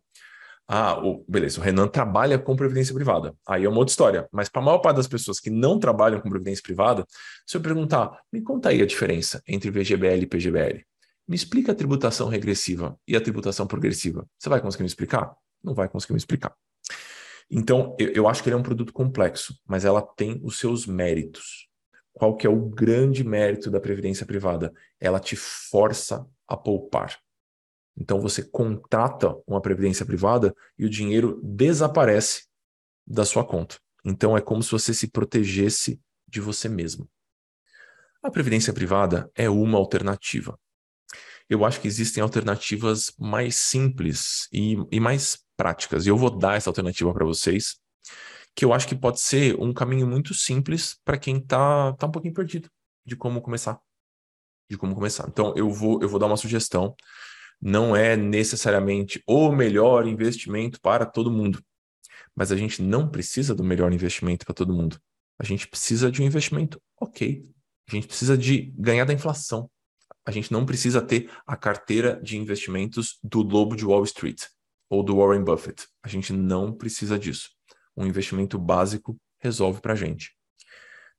Ah, 0.68 0.98
o, 0.98 1.24
beleza, 1.28 1.60
o 1.60 1.62
Renan 1.62 1.88
trabalha 1.88 2.38
com 2.38 2.54
previdência 2.54 2.94
privada. 2.94 3.34
Aí 3.46 3.64
é 3.64 3.68
uma 3.68 3.78
outra 3.78 3.92
história. 3.92 4.28
Mas 4.32 4.48
para 4.48 4.62
a 4.62 4.64
maior 4.64 4.78
parte 4.78 4.96
das 4.96 5.08
pessoas 5.08 5.40
que 5.40 5.50
não 5.50 5.78
trabalham 5.78 6.20
com 6.20 6.30
previdência 6.30 6.62
privada, 6.62 7.04
se 7.46 7.56
eu 7.56 7.60
perguntar, 7.60 8.18
me 8.32 8.40
conta 8.40 8.68
aí 8.68 8.80
a 8.80 8.86
diferença 8.86 9.42
entre 9.46 9.70
VGBL 9.70 10.22
e 10.22 10.26
PGBL. 10.26 10.84
Me 11.28 11.36
explica 11.36 11.72
a 11.72 11.74
tributação 11.74 12.28
regressiva 12.28 12.96
e 13.06 13.16
a 13.16 13.20
tributação 13.20 13.66
progressiva. 13.66 14.26
Você 14.38 14.48
vai 14.48 14.60
conseguir 14.60 14.84
me 14.84 14.88
explicar? 14.88 15.34
Não 15.62 15.74
vai 15.74 15.88
conseguir 15.88 16.12
me 16.12 16.18
explicar. 16.18 16.54
Então, 17.50 17.94
eu, 17.98 18.08
eu 18.12 18.28
acho 18.28 18.42
que 18.42 18.48
ele 18.48 18.54
é 18.54 18.58
um 18.58 18.62
produto 18.62 18.92
complexo, 18.92 19.58
mas 19.66 19.84
ela 19.84 20.00
tem 20.00 20.40
os 20.42 20.58
seus 20.58 20.86
méritos. 20.86 21.68
Qual 22.12 22.36
que 22.36 22.46
é 22.46 22.50
o 22.50 22.68
grande 22.68 23.24
mérito 23.24 23.70
da 23.70 23.80
previdência 23.80 24.26
privada? 24.26 24.72
Ela 25.00 25.18
te 25.18 25.36
força 25.36 26.26
a 26.46 26.56
poupar. 26.56 27.18
Então 27.96 28.20
você 28.20 28.42
contrata 28.42 29.34
uma 29.46 29.60
previdência 29.60 30.04
privada 30.04 30.54
e 30.78 30.84
o 30.84 30.90
dinheiro 30.90 31.40
desaparece 31.42 32.46
da 33.06 33.24
sua 33.24 33.44
conta. 33.44 33.78
Então 34.04 34.36
é 34.36 34.40
como 34.40 34.62
se 34.62 34.70
você 34.70 34.94
se 34.94 35.08
protegesse 35.08 36.00
de 36.26 36.40
você 36.40 36.68
mesmo. 36.68 37.08
A 38.22 38.30
previdência 38.30 38.72
privada 38.72 39.30
é 39.34 39.50
uma 39.50 39.78
alternativa. 39.78 40.58
Eu 41.48 41.64
acho 41.64 41.80
que 41.80 41.88
existem 41.88 42.22
alternativas 42.22 43.12
mais 43.18 43.56
simples 43.56 44.48
e, 44.52 44.76
e 44.90 45.00
mais 45.00 45.41
práticas. 45.56 46.06
E 46.06 46.08
eu 46.08 46.16
vou 46.16 46.30
dar 46.30 46.56
essa 46.56 46.70
alternativa 46.70 47.12
para 47.12 47.24
vocês, 47.24 47.76
que 48.54 48.64
eu 48.64 48.72
acho 48.72 48.86
que 48.86 48.94
pode 48.94 49.20
ser 49.20 49.56
um 49.58 49.72
caminho 49.72 50.06
muito 50.06 50.34
simples 50.34 50.96
para 51.04 51.18
quem 51.18 51.38
está 51.38 51.92
tá 51.94 52.06
um 52.06 52.10
pouquinho 52.10 52.34
perdido 52.34 52.68
de 53.04 53.16
como 53.16 53.40
começar. 53.40 53.78
De 54.68 54.76
como 54.76 54.94
começar. 54.94 55.26
Então, 55.28 55.54
eu 55.56 55.70
vou, 55.70 56.00
eu 56.02 56.08
vou 56.08 56.18
dar 56.18 56.26
uma 56.26 56.36
sugestão. 56.36 56.94
Não 57.60 57.94
é 57.94 58.16
necessariamente 58.16 59.22
o 59.26 59.52
melhor 59.52 60.06
investimento 60.06 60.80
para 60.80 61.06
todo 61.06 61.30
mundo. 61.30 61.62
Mas 62.34 62.50
a 62.50 62.56
gente 62.56 62.82
não 62.82 63.08
precisa 63.08 63.54
do 63.54 63.64
melhor 63.64 63.92
investimento 63.92 64.44
para 64.44 64.54
todo 64.54 64.72
mundo. 64.72 64.98
A 65.38 65.44
gente 65.44 65.68
precisa 65.68 66.10
de 66.10 66.22
um 66.22 66.26
investimento 66.26 66.80
ok. 67.00 67.42
A 67.88 67.90
gente 67.90 68.06
precisa 68.06 68.36
de 68.36 68.72
ganhar 68.76 69.04
da 69.04 69.12
inflação. 69.12 69.70
A 70.24 70.30
gente 70.30 70.52
não 70.52 70.64
precisa 70.64 71.02
ter 71.02 71.30
a 71.46 71.56
carteira 71.56 72.20
de 72.22 72.36
investimentos 72.38 73.18
do 73.22 73.42
lobo 73.42 73.74
de 73.74 73.84
Wall 73.84 74.04
Street 74.04 74.44
ou 74.92 75.02
do 75.02 75.16
Warren 75.16 75.42
Buffett. 75.42 75.88
A 76.02 76.08
gente 76.08 76.34
não 76.34 76.70
precisa 76.70 77.18
disso. 77.18 77.48
Um 77.96 78.04
investimento 78.04 78.58
básico 78.58 79.18
resolve 79.40 79.80
para 79.80 79.94
a 79.94 79.96
gente. 79.96 80.32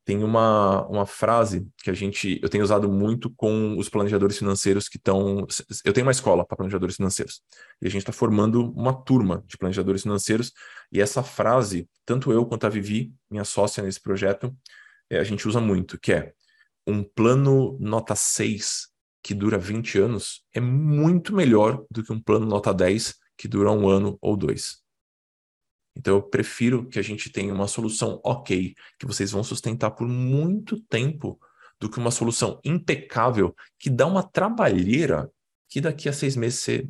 Tem 0.06 0.24
uma, 0.24 0.86
uma 0.88 1.08
frase 1.08 1.68
que 1.78 1.90
a 1.90 1.94
gente 1.94 2.40
eu 2.44 2.50
tenho 2.50 2.64
usado 2.64 2.88
muito 2.88 3.34
com 3.36 3.76
os 3.76 3.90
planejadores 3.90 4.38
financeiros 4.38 4.88
que 4.88 4.98
estão. 4.98 5.48
Eu 5.84 5.92
tenho 5.92 6.06
uma 6.06 6.12
escola 6.12 6.46
para 6.46 6.56
planejadores 6.56 6.98
financeiros 6.98 7.42
e 7.82 7.88
a 7.88 7.90
gente 7.90 8.04
está 8.04 8.12
formando 8.12 8.72
uma 8.74 8.94
turma 8.94 9.44
de 9.48 9.58
planejadores 9.58 10.04
financeiros. 10.04 10.52
E 10.92 11.02
essa 11.02 11.24
frase, 11.24 11.90
tanto 12.06 12.32
eu 12.32 12.46
quanto 12.46 12.68
a 12.68 12.70
Vivi, 12.70 13.12
minha 13.28 13.44
sócia 13.44 13.82
nesse 13.82 14.00
projeto, 14.00 14.56
é, 15.10 15.18
a 15.18 15.24
gente 15.24 15.48
usa 15.48 15.60
muito, 15.60 16.00
que 16.00 16.14
é 16.14 16.32
um 16.86 17.04
plano 17.04 17.76
nota 17.80 18.14
6 18.14 18.90
que 19.24 19.34
dura 19.34 19.58
20 19.58 19.98
anos 19.98 20.44
é 20.54 20.60
muito 20.60 21.34
melhor 21.34 21.84
do 21.90 22.04
que 22.04 22.14
um 22.14 22.22
plano 22.22 22.46
nota 22.46 22.72
10 22.72 23.23
que 23.44 23.48
dura 23.50 23.74
um 23.74 23.90
ano 23.90 24.18
ou 24.22 24.38
dois. 24.38 24.82
Então, 25.98 26.16
eu 26.16 26.24
prefiro 26.24 26.88
que 26.88 26.98
a 26.98 27.02
gente 27.02 27.30
tenha 27.30 27.54
uma 27.54 27.68
solução 27.68 28.22
ok, 28.24 28.74
que 28.98 29.06
vocês 29.06 29.32
vão 29.32 29.44
sustentar 29.44 29.92
por 29.92 30.08
muito 30.08 30.82
tempo, 30.84 31.38
do 31.78 31.90
que 31.90 32.00
uma 32.00 32.10
solução 32.10 32.62
impecável 32.64 33.54
que 33.78 33.90
dá 33.90 34.08
uma 34.08 34.24
trabalheira 34.24 35.30
que 35.68 35.82
daqui 35.82 36.08
a 36.08 36.14
seis 36.14 36.38
meses 36.38 36.60
você, 36.60 36.88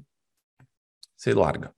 você 1.17 1.33
larga. 1.33 1.73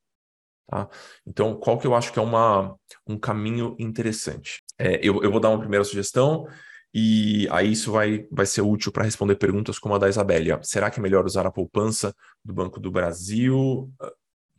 Tá? 0.67 0.89
Então, 1.25 1.55
qual 1.55 1.79
que 1.79 1.87
eu 1.87 1.95
acho 1.95 2.11
que 2.11 2.19
é 2.19 2.21
uma, 2.21 2.75
um 3.07 3.17
caminho 3.17 3.77
interessante? 3.79 4.61
É, 4.77 4.95
eu, 4.95 5.23
eu 5.23 5.31
vou 5.31 5.39
dar 5.39 5.51
uma 5.51 5.59
primeira 5.59 5.85
sugestão 5.85 6.45
e 6.93 7.47
aí 7.49 7.71
isso 7.71 7.93
vai, 7.93 8.27
vai 8.29 8.45
ser 8.45 8.61
útil 8.61 8.91
para 8.91 9.05
responder 9.05 9.37
perguntas 9.37 9.79
como 9.79 9.95
a 9.95 9.97
da 9.97 10.09
Isabélia. 10.09 10.59
Será 10.63 10.91
que 10.91 10.99
é 10.99 11.01
melhor 11.01 11.25
usar 11.25 11.47
a 11.47 11.51
poupança 11.51 12.13
do 12.43 12.53
Banco 12.53 12.77
do 12.77 12.91
Brasil, 12.91 13.89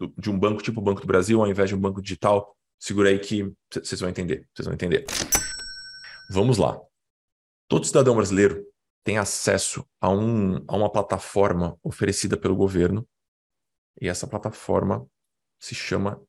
ah, 0.01 0.07
de 0.19 0.31
um 0.31 0.39
banco 0.39 0.63
tipo 0.63 0.81
Banco 0.81 1.01
do 1.01 1.07
Brasil, 1.07 1.41
ao 1.41 1.49
invés 1.49 1.69
de 1.69 1.75
um 1.75 1.81
banco 1.81 2.03
digital? 2.03 2.57
Segura 2.79 3.09
aí 3.09 3.19
que 3.19 3.53
vocês 3.71 4.01
vão 4.01 4.11
entender. 4.11 4.49
Vocês 4.55 4.67
vão 4.67 4.75
entender. 4.75 5.07
Vamos 6.31 6.59
lá. 6.59 6.81
Todo 7.69 7.87
cidadão 7.87 8.15
brasileiro 8.15 8.65
tem 9.05 9.19
acesso 9.19 9.87
a, 10.01 10.11
um, 10.11 10.57
a 10.69 10.77
uma 10.77 10.91
plataforma 10.91 11.79
oferecida 11.83 12.37
pelo 12.37 12.57
governo 12.57 13.07
e 14.01 14.09
essa 14.09 14.27
plataforma 14.27 15.09
se 15.59 15.75
chama 15.75 16.21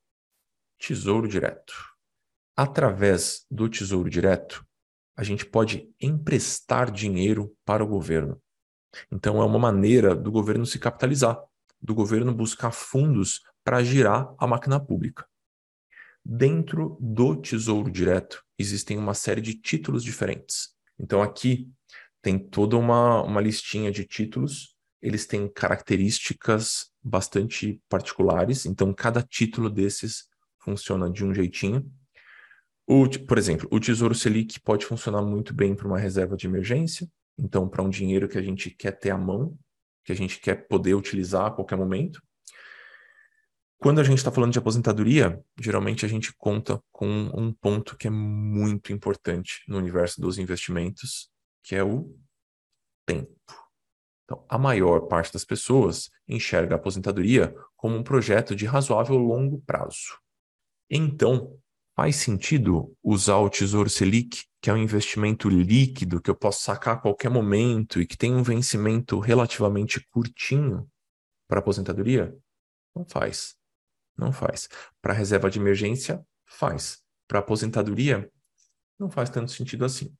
Tesouro 0.77 1.27
Direto. 1.27 1.74
Através 2.55 3.45
do 3.51 3.69
Tesouro 3.69 4.09
Direto, 4.09 4.65
a 5.15 5.24
gente 5.24 5.45
pode 5.45 5.91
emprestar 6.00 6.91
dinheiro 6.91 7.55
para 7.65 7.83
o 7.83 7.88
governo. 7.88 8.41
Então, 9.12 9.41
é 9.41 9.45
uma 9.45 9.59
maneira 9.59 10.15
do 10.15 10.31
governo 10.31 10.65
se 10.65 10.79
capitalizar, 10.79 11.39
do 11.81 11.93
governo 11.93 12.33
buscar 12.33 12.71
fundos 12.71 13.41
para 13.67 13.83
girar 13.83 14.33
a 14.38 14.47
máquina 14.47 14.79
pública. 14.79 15.27
Dentro 16.24 16.97
do 17.01 17.36
Tesouro 17.36 17.91
Direto, 17.91 18.41
existem 18.57 18.97
uma 18.97 19.13
série 19.13 19.41
de 19.41 19.55
títulos 19.55 20.05
diferentes. 20.05 20.69
Então, 20.97 21.21
aqui 21.21 21.69
tem 22.21 22.39
toda 22.39 22.77
uma, 22.77 23.21
uma 23.24 23.41
listinha 23.41 23.91
de 23.91 24.05
títulos, 24.05 24.74
eles 25.01 25.27
têm 25.27 25.51
características 25.51 26.93
bastante 27.03 27.81
particulares, 27.89 28.65
então, 28.65 28.93
cada 28.93 29.21
título 29.21 29.69
desses 29.69 30.29
funciona 30.63 31.09
de 31.09 31.25
um 31.25 31.33
jeitinho. 31.33 31.91
O, 32.88 33.05
por 33.27 33.38
exemplo, 33.38 33.67
o 33.69 33.81
Tesouro 33.81 34.15
Selic 34.15 34.62
pode 34.62 34.86
funcionar 34.86 35.24
muito 35.24 35.53
bem 35.53 35.75
para 35.75 35.89
uma 35.89 36.00
reserva 36.00 36.38
de 36.38 36.47
emergência, 36.47 37.05
então 37.38 37.67
para 37.67 37.83
um 37.83 37.89
dinheiro 37.89 38.29
que 38.29 38.38
a 38.38 38.41
gente 38.41 38.69
quer 38.69 38.97
ter 38.97 39.09
à 39.09 39.17
mão, 39.17 39.59
que 40.05 40.13
a 40.13 40.15
gente 40.15 40.39
quer 40.39 40.69
poder 40.69 40.93
utilizar 40.93 41.47
a 41.47 41.51
qualquer 41.51 41.75
momento. 41.75 42.21
Quando 43.79 44.01
a 44.01 44.03
gente 44.03 44.17
está 44.17 44.31
falando 44.31 44.51
de 44.51 44.60
aposentadoria, 44.60 45.41
geralmente 45.60 46.05
a 46.05 46.10
gente 46.10 46.34
conta 46.36 46.81
com 46.91 47.07
um 47.07 47.53
ponto 47.53 47.96
que 47.96 48.07
é 48.07 48.10
muito 48.10 48.91
importante 48.91 49.63
no 49.67 49.77
universo 49.77 50.19
dos 50.19 50.38
investimentos, 50.38 51.29
que 51.63 51.75
é 51.75 51.84
o 51.84 52.15
tempo. 53.05 53.31
Então, 54.25 54.43
a 54.50 54.57
maior 54.57 55.01
parte 55.07 55.31
das 55.31 55.46
pessoas 55.46 56.10
enxerga 56.27 56.75
a 56.75 56.77
aposentadoria 56.77 57.55
como 57.75 57.96
um 57.96 58.03
projeto 58.03 58.55
de 58.55 58.65
razoável 58.65 59.15
longo 59.15 59.62
prazo. 59.62 60.19
Então, 60.89 61.57
Faz 61.98 62.17
sentido 62.17 62.96
usar 63.03 63.38
o 63.38 63.50
Tesouro 63.50 63.89
Selic, 63.89 64.46
que 64.62 64.69
é 64.69 64.74
um 64.74 64.77
investimento 64.77 65.50
líquido 65.50 66.22
que 66.22 66.29
eu 66.29 66.36
posso 66.36 66.62
sacar 66.62 66.93
a 66.98 67.00
qualquer 67.00 67.27
momento 67.31 68.00
e 68.00 68.05
que 68.05 68.15
tem 68.15 68.36
um 68.36 68.43
vencimento 68.43 69.17
relativamente 69.17 70.07
curtinho 70.12 70.88
para 71.48 71.57
aposentadoria? 71.57 72.38
Não 72.96 73.03
faz. 73.03 73.57
Não 74.17 74.31
faz. 74.31 74.67
Para 75.01 75.13
reserva 75.13 75.50
de 75.50 75.59
emergência, 75.59 76.25
faz. 76.45 77.03
Para 77.27 77.39
aposentadoria, 77.39 78.31
não 78.97 79.09
faz 79.09 79.29
tanto 79.29 79.51
sentido 79.51 79.86
assim. 79.86 80.15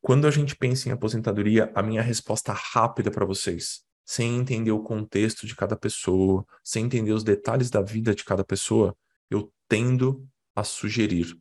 Quando 0.00 0.26
a 0.26 0.30
gente 0.30 0.56
pensa 0.56 0.88
em 0.88 0.92
aposentadoria, 0.92 1.70
a 1.74 1.82
minha 1.82 2.02
resposta 2.02 2.52
rápida 2.52 3.10
para 3.10 3.26
vocês, 3.26 3.82
sem 4.04 4.38
entender 4.38 4.72
o 4.72 4.82
contexto 4.82 5.46
de 5.46 5.54
cada 5.54 5.76
pessoa, 5.76 6.44
sem 6.64 6.86
entender 6.86 7.12
os 7.12 7.22
detalhes 7.22 7.70
da 7.70 7.82
vida 7.82 8.14
de 8.14 8.24
cada 8.24 8.42
pessoa, 8.42 8.96
eu 9.30 9.52
tendo 9.68 10.26
a 10.56 10.64
sugerir 10.64 11.38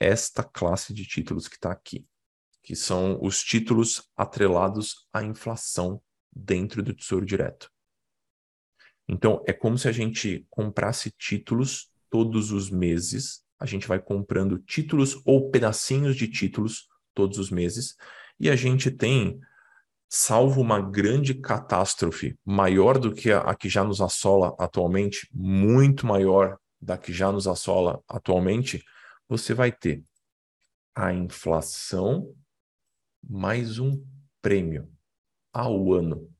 esta 0.00 0.42
classe 0.42 0.94
de 0.94 1.04
títulos 1.04 1.46
que 1.48 1.56
está 1.56 1.70
aqui, 1.70 2.06
que 2.62 2.74
são 2.74 3.18
os 3.20 3.42
títulos 3.42 4.08
atrelados 4.16 5.06
à 5.12 5.22
inflação 5.22 6.00
dentro 6.34 6.82
do 6.82 6.94
Tesouro 6.94 7.26
Direto. 7.26 7.70
Então, 9.08 9.42
é 9.46 9.52
como 9.52 9.76
se 9.76 9.88
a 9.88 9.92
gente 9.92 10.46
comprasse 10.48 11.10
títulos 11.10 11.90
todos 12.08 12.52
os 12.52 12.70
meses, 12.70 13.42
a 13.58 13.66
gente 13.66 13.86
vai 13.86 13.98
comprando 13.98 14.58
títulos 14.58 15.20
ou 15.24 15.50
pedacinhos 15.50 16.16
de 16.16 16.28
títulos 16.28 16.88
todos 17.14 17.38
os 17.38 17.50
meses, 17.50 17.96
e 18.38 18.50
a 18.50 18.56
gente 18.56 18.90
tem, 18.90 19.40
salvo 20.08 20.60
uma 20.60 20.80
grande 20.80 21.34
catástrofe 21.34 22.36
maior 22.44 22.98
do 22.98 23.12
que 23.12 23.30
a, 23.30 23.40
a 23.40 23.54
que 23.54 23.68
já 23.68 23.84
nos 23.84 24.00
assola 24.00 24.54
atualmente, 24.58 25.28
muito 25.32 26.06
maior 26.06 26.58
da 26.80 26.98
que 26.98 27.12
já 27.12 27.30
nos 27.30 27.46
assola 27.46 28.02
atualmente, 28.08 28.82
você 29.28 29.54
vai 29.54 29.70
ter 29.70 30.02
a 30.94 31.12
inflação 31.12 32.34
mais 33.22 33.78
um 33.78 34.04
prêmio 34.40 34.90
ao 35.52 35.92
ano. 35.92 36.31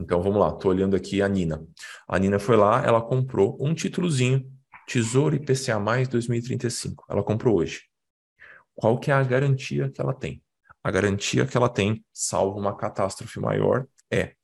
Então 0.00 0.22
vamos 0.22 0.40
lá, 0.40 0.48
estou 0.48 0.70
olhando 0.70 0.96
aqui 0.96 1.20
a 1.22 1.28
Nina. 1.28 1.64
A 2.08 2.18
Nina 2.18 2.38
foi 2.38 2.56
lá, 2.56 2.84
ela 2.84 3.00
comprou 3.02 3.56
um 3.60 3.74
títulozinho, 3.74 4.50
Tesouro 4.86 5.36
IPCA 5.36 5.78
mais 5.78 6.08
2035. 6.08 7.04
Ela 7.08 7.22
comprou 7.22 7.58
hoje. 7.58 7.82
Qual 8.74 8.98
que 8.98 9.10
é 9.10 9.14
a 9.14 9.22
garantia 9.22 9.90
que 9.90 10.00
ela 10.00 10.14
tem? 10.14 10.42
A 10.82 10.90
garantia 10.90 11.46
que 11.46 11.56
ela 11.56 11.68
tem, 11.68 12.04
salvo 12.12 12.58
uma 12.58 12.76
catástrofe 12.76 13.38
maior, 13.38 13.86
é 14.10 14.34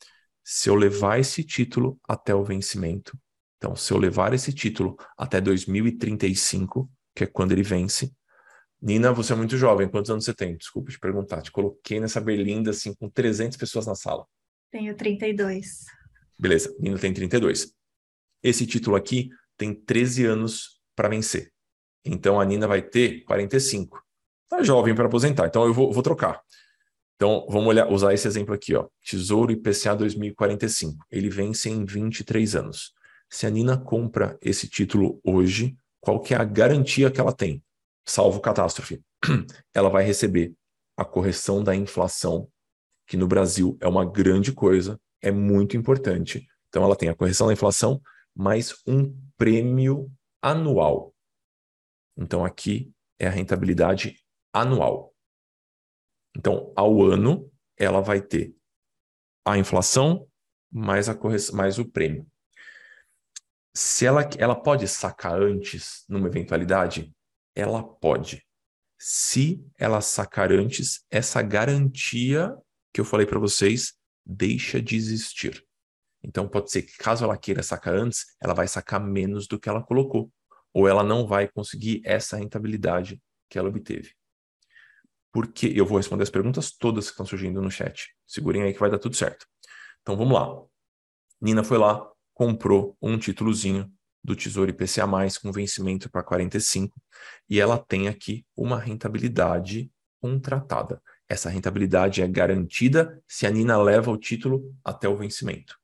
se 0.44 0.68
eu 0.68 0.74
levar 0.74 1.18
esse 1.18 1.42
título 1.42 1.98
até 2.06 2.34
o 2.34 2.44
vencimento, 2.44 3.18
então, 3.56 3.74
se 3.74 3.92
eu 3.92 3.98
levar 3.98 4.34
esse 4.34 4.52
título 4.52 4.96
até 5.16 5.40
2035, 5.40 6.90
que 7.14 7.24
é 7.24 7.26
quando 7.26 7.52
ele 7.52 7.62
vence. 7.62 8.12
Nina, 8.80 9.12
você 9.12 9.32
é 9.32 9.36
muito 9.36 9.56
jovem, 9.56 9.88
quantos 9.88 10.10
anos 10.10 10.24
você 10.24 10.34
tem? 10.34 10.56
Desculpa 10.56 10.90
te 10.90 10.98
perguntar. 10.98 11.40
Te 11.42 11.50
coloquei 11.50 11.98
nessa 11.98 12.20
berlinda 12.20 12.70
assim 12.70 12.94
com 12.94 13.08
300 13.08 13.56
pessoas 13.56 13.86
na 13.86 13.94
sala. 13.94 14.26
Tenho 14.70 14.94
32. 14.96 15.84
Beleza, 16.38 16.74
Nina 16.78 16.98
tem 16.98 17.12
32. 17.12 17.72
Esse 18.42 18.66
título 18.66 18.96
aqui 18.96 19.30
tem 19.56 19.74
13 19.74 20.26
anos 20.26 20.80
para 20.94 21.08
vencer. 21.08 21.50
Então 22.04 22.40
a 22.40 22.44
Nina 22.44 22.68
vai 22.68 22.82
ter 22.82 23.24
45. 23.24 24.02
Tá 24.48 24.62
jovem 24.62 24.94
para 24.94 25.06
aposentar, 25.06 25.46
então 25.46 25.64
eu 25.64 25.74
vou, 25.74 25.92
vou 25.92 26.02
trocar. 26.02 26.40
Então, 27.16 27.46
vamos 27.48 27.68
olhar, 27.68 27.90
usar 27.90 28.12
esse 28.12 28.28
exemplo 28.28 28.54
aqui, 28.54 28.74
ó. 28.74 28.88
Tesouro 29.02 29.50
IPCA 29.50 29.96
2045. 29.96 31.04
Ele 31.10 31.30
vence 31.30 31.70
em 31.70 31.84
23 31.84 32.54
anos 32.54 32.94
se 33.28 33.46
a 33.46 33.50
Nina 33.50 33.76
compra 33.76 34.38
esse 34.40 34.68
título 34.68 35.20
hoje, 35.24 35.76
qual 36.00 36.20
que 36.20 36.34
é 36.34 36.36
a 36.36 36.44
garantia 36.44 37.10
que 37.10 37.20
ela 37.20 37.32
tem? 37.32 37.62
Salvo 38.04 38.40
catástrofe. 38.40 39.02
Ela 39.74 39.88
vai 39.88 40.04
receber 40.04 40.54
a 40.96 41.04
correção 41.04 41.62
da 41.62 41.74
inflação, 41.74 42.48
que 43.06 43.16
no 43.16 43.26
Brasil 43.26 43.76
é 43.80 43.86
uma 43.86 44.04
grande 44.04 44.52
coisa, 44.52 45.00
é 45.22 45.30
muito 45.30 45.76
importante. 45.76 46.46
Então 46.68 46.82
ela 46.82 46.96
tem 46.96 47.08
a 47.08 47.14
correção 47.14 47.46
da 47.46 47.52
inflação 47.52 48.00
mais 48.34 48.74
um 48.86 49.16
prêmio 49.36 50.10
anual. 50.42 51.14
Então 52.16 52.44
aqui 52.44 52.92
é 53.18 53.26
a 53.26 53.30
rentabilidade 53.30 54.18
anual. 54.52 55.14
Então, 56.36 56.72
ao 56.76 57.02
ano, 57.02 57.50
ela 57.78 58.00
vai 58.00 58.20
ter 58.20 58.54
a 59.44 59.56
inflação 59.56 60.26
mais 60.70 61.08
a 61.08 61.16
mais 61.54 61.78
o 61.78 61.90
prêmio 61.90 62.26
se 63.76 64.06
ela, 64.06 64.26
ela 64.38 64.54
pode 64.54 64.88
sacar 64.88 65.38
antes 65.38 66.02
numa 66.08 66.28
eventualidade, 66.28 67.14
ela 67.54 67.82
pode. 67.82 68.42
Se 68.98 69.62
ela 69.78 70.00
sacar 70.00 70.50
antes, 70.50 71.04
essa 71.10 71.42
garantia 71.42 72.56
que 72.96 73.00
eu 73.02 73.04
falei 73.04 73.26
para 73.26 73.38
vocês 73.38 73.92
deixa 74.24 74.80
de 74.80 74.96
existir. 74.96 75.62
Então 76.24 76.48
pode 76.48 76.70
ser 76.70 76.80
que 76.80 76.96
caso 76.96 77.24
ela 77.24 77.36
queira 77.36 77.62
sacar 77.62 77.92
antes, 77.92 78.24
ela 78.40 78.54
vai 78.54 78.66
sacar 78.66 78.98
menos 78.98 79.46
do 79.46 79.60
que 79.60 79.68
ela 79.68 79.82
colocou, 79.82 80.32
ou 80.72 80.88
ela 80.88 81.04
não 81.04 81.26
vai 81.26 81.46
conseguir 81.46 82.00
essa 82.06 82.38
rentabilidade 82.38 83.22
que 83.50 83.58
ela 83.58 83.68
obteve. 83.68 84.14
Porque 85.30 85.66
eu 85.76 85.84
vou 85.84 85.98
responder 85.98 86.22
as 86.22 86.30
perguntas 86.30 86.70
todas 86.70 87.04
que 87.04 87.10
estão 87.10 87.26
surgindo 87.26 87.60
no 87.60 87.70
chat. 87.70 88.16
Segurem 88.26 88.62
aí 88.62 88.72
que 88.72 88.80
vai 88.80 88.90
dar 88.90 88.98
tudo 88.98 89.14
certo. 89.14 89.46
Então 90.00 90.16
vamos 90.16 90.32
lá. 90.32 90.58
Nina 91.38 91.62
foi 91.62 91.76
lá, 91.76 92.10
comprou 92.32 92.96
um 93.02 93.18
títulozinho 93.18 93.92
do 94.24 94.34
Tesouro 94.34 94.70
IPCA+, 94.70 95.06
com 95.42 95.52
vencimento 95.52 96.10
para 96.10 96.22
45, 96.22 96.98
e 97.46 97.60
ela 97.60 97.76
tem 97.76 98.08
aqui 98.08 98.46
uma 98.56 98.80
rentabilidade 98.80 99.92
contratada. 100.18 100.98
Essa 101.28 101.50
rentabilidade 101.50 102.22
é 102.22 102.28
garantida 102.28 103.22
se 103.26 103.46
a 103.46 103.50
Nina 103.50 103.76
leva 103.76 104.10
o 104.10 104.16
título 104.16 104.74
até 104.84 105.08
o 105.08 105.16
vencimento. 105.16 105.76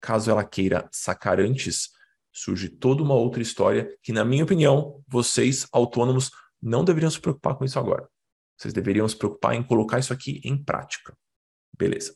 Caso 0.00 0.30
ela 0.30 0.44
queira 0.44 0.88
sacar 0.90 1.38
antes, 1.38 1.90
surge 2.32 2.68
toda 2.68 3.02
uma 3.02 3.14
outra 3.14 3.42
história 3.42 3.96
que, 4.02 4.12
na 4.12 4.24
minha 4.24 4.44
opinião, 4.44 5.02
vocês 5.06 5.66
autônomos 5.72 6.30
não 6.60 6.84
deveriam 6.84 7.10
se 7.10 7.20
preocupar 7.20 7.56
com 7.56 7.64
isso 7.64 7.78
agora. 7.78 8.08
Vocês 8.56 8.74
deveriam 8.74 9.08
se 9.08 9.16
preocupar 9.16 9.54
em 9.54 9.62
colocar 9.62 9.98
isso 9.98 10.12
aqui 10.12 10.40
em 10.44 10.62
prática. 10.62 11.16
Beleza. 11.76 12.14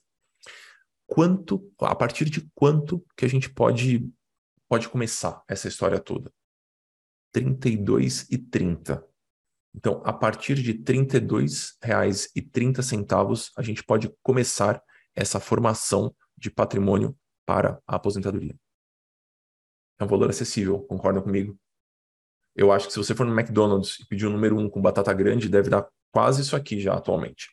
Quanto, 1.06 1.72
a 1.80 1.94
partir 1.94 2.28
de 2.28 2.50
quanto 2.54 3.04
que 3.16 3.24
a 3.24 3.28
gente 3.28 3.48
pode 3.48 4.10
pode 4.68 4.88
começar 4.88 5.42
essa 5.46 5.68
história 5.68 6.00
toda? 6.00 6.32
32 7.32 8.30
e 8.30 8.38
30. 8.38 9.06
Então, 9.74 10.00
a 10.04 10.12
partir 10.12 10.54
de 10.54 10.72
R$ 10.72 10.84
32,30 10.84 13.50
a 13.56 13.62
gente 13.62 13.82
pode 13.82 14.14
começar 14.22 14.80
essa 15.14 15.40
formação 15.40 16.14
de 16.36 16.50
patrimônio 16.50 17.16
para 17.44 17.80
a 17.86 17.96
aposentadoria. 17.96 18.54
É 19.98 20.04
um 20.04 20.08
valor 20.08 20.30
acessível, 20.30 20.80
concorda 20.80 21.20
comigo? 21.20 21.58
Eu 22.54 22.70
acho 22.70 22.86
que 22.86 22.92
se 22.92 22.98
você 22.98 23.14
for 23.14 23.26
no 23.26 23.38
McDonald's 23.38 23.98
e 24.00 24.06
pedir 24.06 24.26
o 24.26 24.30
número 24.30 24.56
um 24.56 24.70
com 24.70 24.80
batata 24.80 25.12
grande, 25.12 25.48
deve 25.48 25.68
dar 25.68 25.88
quase 26.12 26.42
isso 26.42 26.54
aqui 26.54 26.80
já 26.80 26.94
atualmente. 26.94 27.48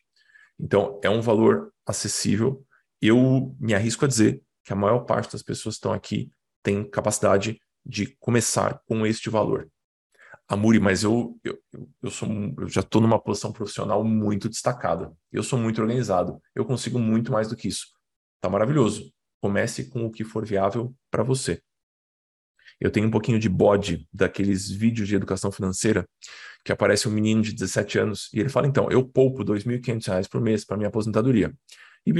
Então, 0.58 1.00
é 1.02 1.10
um 1.10 1.20
valor 1.20 1.72
acessível. 1.84 2.64
Eu 3.00 3.56
me 3.58 3.74
arrisco 3.74 4.04
a 4.04 4.08
dizer 4.08 4.40
que 4.64 4.72
a 4.72 4.76
maior 4.76 5.00
parte 5.00 5.32
das 5.32 5.42
pessoas 5.42 5.74
que 5.74 5.78
estão 5.78 5.92
aqui 5.92 6.30
tem 6.62 6.88
capacidade 6.88 7.60
de 7.84 8.16
começar 8.20 8.80
com 8.86 9.04
este 9.04 9.28
valor. 9.28 9.68
Amuri, 10.52 10.78
mas 10.78 11.02
eu, 11.02 11.40
eu, 11.42 11.58
eu, 12.02 12.10
sou, 12.10 12.28
eu 12.58 12.68
já 12.68 12.82
estou 12.82 13.00
numa 13.00 13.18
posição 13.18 13.50
profissional 13.50 14.04
muito 14.04 14.50
destacada. 14.50 15.10
Eu 15.32 15.42
sou 15.42 15.58
muito 15.58 15.80
organizado. 15.80 16.38
Eu 16.54 16.66
consigo 16.66 16.98
muito 16.98 17.32
mais 17.32 17.48
do 17.48 17.56
que 17.56 17.68
isso. 17.68 17.86
Tá 18.38 18.50
maravilhoso. 18.50 19.10
Comece 19.40 19.88
com 19.88 20.04
o 20.04 20.10
que 20.10 20.24
for 20.24 20.44
viável 20.44 20.94
para 21.10 21.22
você. 21.22 21.62
Eu 22.78 22.90
tenho 22.90 23.08
um 23.08 23.10
pouquinho 23.10 23.38
de 23.38 23.48
bode 23.48 24.06
daqueles 24.12 24.70
vídeos 24.70 25.08
de 25.08 25.16
educação 25.16 25.50
financeira 25.50 26.06
que 26.62 26.70
aparece 26.70 27.08
um 27.08 27.12
menino 27.12 27.40
de 27.40 27.54
17 27.54 27.98
anos 27.98 28.28
e 28.34 28.38
ele 28.38 28.50
fala: 28.50 28.66
então, 28.66 28.90
eu 28.90 29.02
poupo 29.08 29.38
R$ 29.38 29.58
2.500 29.58 30.28
por 30.28 30.42
mês 30.42 30.66
para 30.66 30.76
minha 30.76 30.90
aposentadoria. 30.90 31.50
E 32.04 32.12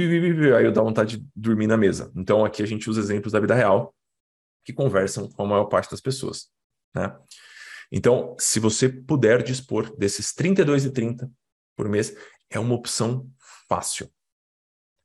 aí 0.57 0.65
eu 0.65 0.71
dá 0.71 0.81
vontade 0.81 1.17
de 1.17 1.27
dormir 1.35 1.67
na 1.67 1.77
mesa. 1.77 2.11
Então 2.15 2.43
aqui 2.43 2.63
a 2.63 2.65
gente 2.65 2.89
usa 2.89 2.99
exemplos 2.99 3.31
da 3.31 3.39
vida 3.39 3.53
real 3.53 3.93
que 4.65 4.73
conversam 4.73 5.29
com 5.29 5.43
a 5.43 5.47
maior 5.47 5.65
parte 5.65 5.91
das 5.91 6.01
pessoas. 6.01 6.47
Né? 6.95 7.15
Então, 7.95 8.35
se 8.39 8.59
você 8.59 8.89
puder 8.89 9.43
dispor 9.43 9.95
desses 9.95 10.33
R$ 10.35 10.49
32,30 10.49 11.29
por 11.75 11.87
mês, 11.87 12.13
é 12.49 12.59
uma 12.59 12.73
opção 12.73 13.29
fácil 13.69 14.11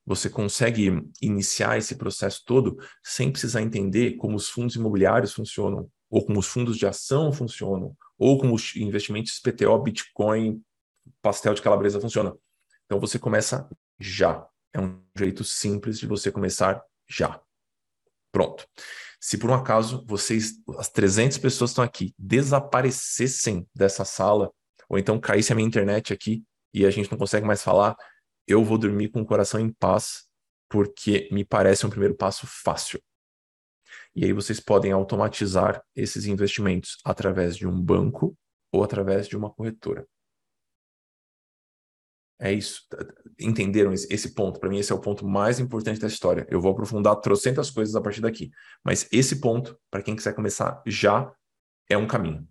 você 0.08 0.30
consegue 0.30 1.06
iniciar 1.20 1.76
esse 1.76 1.94
processo 1.94 2.42
todo 2.46 2.78
sem 3.04 3.30
precisar 3.30 3.60
entender 3.60 4.16
como 4.16 4.36
os 4.36 4.48
fundos 4.48 4.74
imobiliários 4.74 5.34
funcionam, 5.34 5.90
ou 6.08 6.24
como 6.24 6.38
os 6.38 6.46
fundos 6.46 6.78
de 6.78 6.86
ação 6.86 7.30
funcionam, 7.30 7.94
ou 8.16 8.38
como 8.38 8.54
os 8.54 8.74
investimentos 8.74 9.38
PTO, 9.38 9.78
Bitcoin, 9.82 10.62
pastel 11.20 11.52
de 11.52 11.60
calabresa 11.60 12.00
funcionam. 12.00 12.38
Então 12.86 12.98
você 12.98 13.18
começa 13.18 13.68
já. 14.00 14.48
É 14.72 14.80
um 14.80 14.98
jeito 15.14 15.44
simples 15.44 15.98
de 15.98 16.06
você 16.06 16.32
começar 16.32 16.82
já. 17.06 17.38
Pronto. 18.32 18.66
Se 19.20 19.36
por 19.36 19.50
um 19.50 19.54
acaso 19.54 20.04
vocês, 20.06 20.54
as 20.78 20.88
300 20.88 21.38
pessoas 21.38 21.70
que 21.70 21.72
estão 21.72 21.84
aqui, 21.84 22.14
desaparecessem 22.18 23.66
dessa 23.74 24.04
sala, 24.04 24.52
ou 24.88 24.98
então 24.98 25.18
caísse 25.18 25.52
a 25.52 25.56
minha 25.56 25.66
internet 25.66 26.12
aqui 26.12 26.44
e 26.72 26.86
a 26.86 26.90
gente 26.90 27.10
não 27.10 27.18
consegue 27.18 27.46
mais 27.46 27.62
falar, 27.62 27.96
eu 28.46 28.64
vou 28.64 28.78
dormir 28.78 29.08
com 29.08 29.20
o 29.20 29.26
coração 29.26 29.60
em 29.60 29.72
paz, 29.72 30.26
porque 30.68 31.28
me 31.32 31.44
parece 31.44 31.84
um 31.84 31.90
primeiro 31.90 32.14
passo 32.14 32.46
fácil. 32.46 33.00
E 34.14 34.24
aí 34.24 34.32
vocês 34.32 34.60
podem 34.60 34.92
automatizar 34.92 35.82
esses 35.94 36.26
investimentos 36.26 36.96
através 37.04 37.56
de 37.56 37.66
um 37.66 37.80
banco 37.80 38.36
ou 38.72 38.84
através 38.84 39.26
de 39.26 39.36
uma 39.36 39.50
corretora. 39.50 40.06
É 42.40 42.52
isso. 42.52 42.82
Entenderam 43.38 43.92
esse 43.92 44.34
ponto? 44.34 44.60
Para 44.60 44.68
mim, 44.68 44.78
esse 44.78 44.92
é 44.92 44.94
o 44.94 45.00
ponto 45.00 45.26
mais 45.26 45.58
importante 45.58 46.00
da 46.00 46.06
história. 46.06 46.46
Eu 46.50 46.60
vou 46.60 46.70
aprofundar 46.70 47.16
trocentas 47.16 47.70
coisas 47.70 47.94
a 47.96 48.00
partir 48.00 48.20
daqui. 48.20 48.50
Mas 48.84 49.08
esse 49.10 49.40
ponto, 49.40 49.78
para 49.90 50.02
quem 50.02 50.14
quiser 50.14 50.34
começar 50.34 50.82
já, 50.86 51.32
é 51.88 51.96
um 51.96 52.06
caminho. 52.06 52.46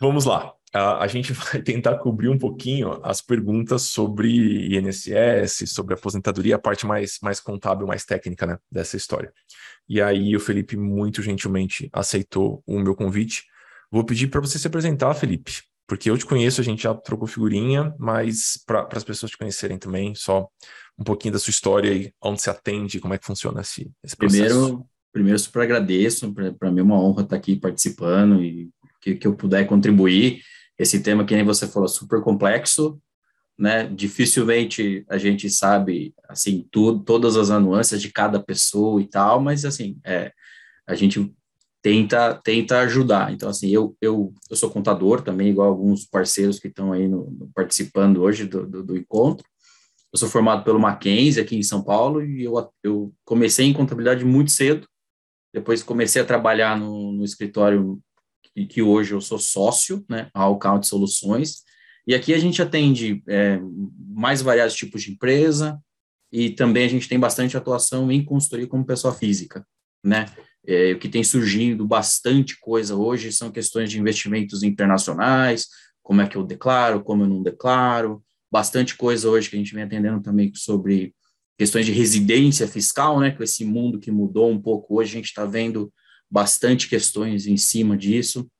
Vamos 0.00 0.24
lá 0.24 0.54
a, 0.72 1.02
a 1.02 1.06
gente 1.06 1.32
vai 1.34 1.60
tentar 1.62 1.98
cobrir 1.98 2.28
um 2.28 2.38
pouquinho 2.38 3.00
as 3.02 3.20
perguntas 3.20 3.82
sobre 3.82 4.76
INSS, 4.76 5.70
sobre 5.70 5.94
aposentadoria, 5.94 6.56
a 6.56 6.58
parte 6.58 6.86
mais, 6.86 7.18
mais 7.22 7.40
contábil, 7.40 7.86
mais 7.86 8.04
técnica 8.04 8.46
né, 8.46 8.58
dessa 8.70 8.96
história. 8.96 9.32
E 9.88 10.00
aí 10.00 10.34
o 10.36 10.40
Felipe 10.40 10.76
muito 10.76 11.22
gentilmente 11.22 11.88
aceitou 11.92 12.62
o 12.66 12.78
meu 12.78 12.94
convite. 12.94 13.44
Vou 13.90 14.04
pedir 14.04 14.28
para 14.28 14.40
você 14.40 14.58
se 14.58 14.66
apresentar, 14.66 15.12
Felipe, 15.14 15.62
porque 15.90 16.08
eu 16.08 16.16
te 16.16 16.24
conheço, 16.24 16.60
a 16.60 16.64
gente 16.64 16.84
já 16.84 16.94
trocou 16.94 17.26
figurinha, 17.26 17.92
mas 17.98 18.62
para 18.64 18.86
as 18.92 19.02
pessoas 19.02 19.32
te 19.32 19.36
conhecerem 19.36 19.76
também, 19.76 20.14
só 20.14 20.48
um 20.96 21.02
pouquinho 21.02 21.32
da 21.32 21.38
sua 21.40 21.50
história 21.50 21.92
e 21.92 22.14
onde 22.22 22.40
se 22.40 22.48
atende, 22.48 23.00
como 23.00 23.12
é 23.12 23.18
que 23.18 23.26
funciona 23.26 23.60
esse, 23.60 23.90
esse 24.00 24.16
processo. 24.16 24.54
Primeiro, 24.54 24.86
primeiro 25.12 25.38
super 25.40 25.62
agradeço, 25.62 26.32
para 26.32 26.70
mim 26.70 26.78
é 26.78 26.82
uma 26.84 27.02
honra 27.02 27.24
estar 27.24 27.34
aqui 27.34 27.56
participando 27.56 28.40
e 28.40 28.70
que, 29.00 29.16
que 29.16 29.26
eu 29.26 29.34
puder 29.34 29.66
contribuir 29.66 30.40
esse 30.78 31.00
tema, 31.02 31.24
que 31.24 31.34
nem 31.34 31.44
você 31.44 31.66
falou, 31.66 31.88
super 31.88 32.20
complexo, 32.20 33.02
né? 33.58 33.88
Dificilmente 33.88 35.04
a 35.08 35.18
gente 35.18 35.50
sabe, 35.50 36.14
assim, 36.28 36.68
tudo, 36.70 37.02
todas 37.02 37.36
as 37.36 37.48
nuances 37.48 38.00
de 38.00 38.12
cada 38.12 38.40
pessoa 38.40 39.02
e 39.02 39.08
tal, 39.08 39.40
mas, 39.40 39.64
assim, 39.64 39.98
é, 40.04 40.30
a 40.86 40.94
gente 40.94 41.34
tenta, 41.82 42.34
tenta 42.42 42.80
ajudar. 42.80 43.32
Então, 43.32 43.48
assim, 43.48 43.70
eu, 43.70 43.96
eu, 44.00 44.32
eu 44.48 44.56
sou 44.56 44.70
contador 44.70 45.22
também, 45.22 45.48
igual 45.48 45.68
alguns 45.68 46.04
parceiros 46.06 46.58
que 46.58 46.68
estão 46.68 46.92
aí 46.92 47.08
no, 47.08 47.30
no, 47.30 47.50
participando 47.54 48.22
hoje 48.22 48.46
do, 48.46 48.66
do, 48.66 48.82
do, 48.82 48.96
encontro. 48.96 49.46
Eu 50.12 50.18
sou 50.18 50.28
formado 50.28 50.64
pelo 50.64 50.80
Mackenzie 50.80 51.42
aqui 51.42 51.56
em 51.56 51.62
São 51.62 51.82
Paulo 51.82 52.24
e 52.24 52.44
eu, 52.44 52.72
eu 52.82 53.12
comecei 53.24 53.66
em 53.66 53.72
contabilidade 53.72 54.24
muito 54.24 54.50
cedo. 54.50 54.86
Depois 55.52 55.82
comecei 55.82 56.20
a 56.20 56.26
trabalhar 56.26 56.78
no, 56.78 57.12
no 57.12 57.24
escritório 57.24 58.00
e 58.54 58.66
que 58.66 58.82
hoje 58.82 59.14
eu 59.14 59.20
sou 59.20 59.38
sócio, 59.38 60.04
né, 60.08 60.28
a 60.34 60.42
Allcount 60.42 60.82
Soluções, 60.82 61.62
e 62.06 62.14
aqui 62.14 62.34
a 62.34 62.38
gente 62.38 62.60
atende 62.60 63.22
é, 63.28 63.60
mais 64.08 64.42
variados 64.42 64.74
tipos 64.74 65.02
de 65.02 65.12
empresa 65.12 65.78
e 66.32 66.50
também 66.50 66.84
a 66.84 66.88
gente 66.88 67.08
tem 67.08 67.18
bastante 67.18 67.56
atuação 67.56 68.10
em 68.10 68.24
consultoria 68.24 68.66
como 68.66 68.84
pessoa 68.84 69.14
física, 69.14 69.64
né, 70.04 70.26
é, 70.66 70.92
o 70.92 70.98
que 70.98 71.08
tem 71.08 71.24
surgindo 71.24 71.86
bastante 71.86 72.58
coisa 72.58 72.94
hoje 72.94 73.32
são 73.32 73.50
questões 73.50 73.90
de 73.90 73.98
investimentos 73.98 74.62
internacionais, 74.62 75.66
como 76.02 76.20
é 76.20 76.26
que 76.26 76.36
eu 76.36 76.44
declaro, 76.44 77.02
como 77.02 77.22
eu 77.22 77.28
não 77.28 77.42
declaro, 77.42 78.22
bastante 78.50 78.96
coisa 78.96 79.28
hoje 79.28 79.48
que 79.48 79.56
a 79.56 79.58
gente 79.58 79.74
vem 79.74 79.84
atendendo 79.84 80.20
também 80.20 80.52
sobre 80.54 81.14
questões 81.56 81.86
de 81.86 81.92
residência 81.92 82.66
fiscal, 82.66 83.20
né, 83.20 83.30
com 83.30 83.42
esse 83.42 83.64
mundo 83.64 84.00
que 84.00 84.10
mudou 84.10 84.50
um 84.50 84.60
pouco 84.60 84.98
hoje, 84.98 85.12
a 85.12 85.16
gente 85.16 85.26
está 85.26 85.44
vendo 85.44 85.92
bastante 86.30 86.88
questões 86.88 87.46
em 87.46 87.56
cima 87.56 87.96
disso. 87.96 88.50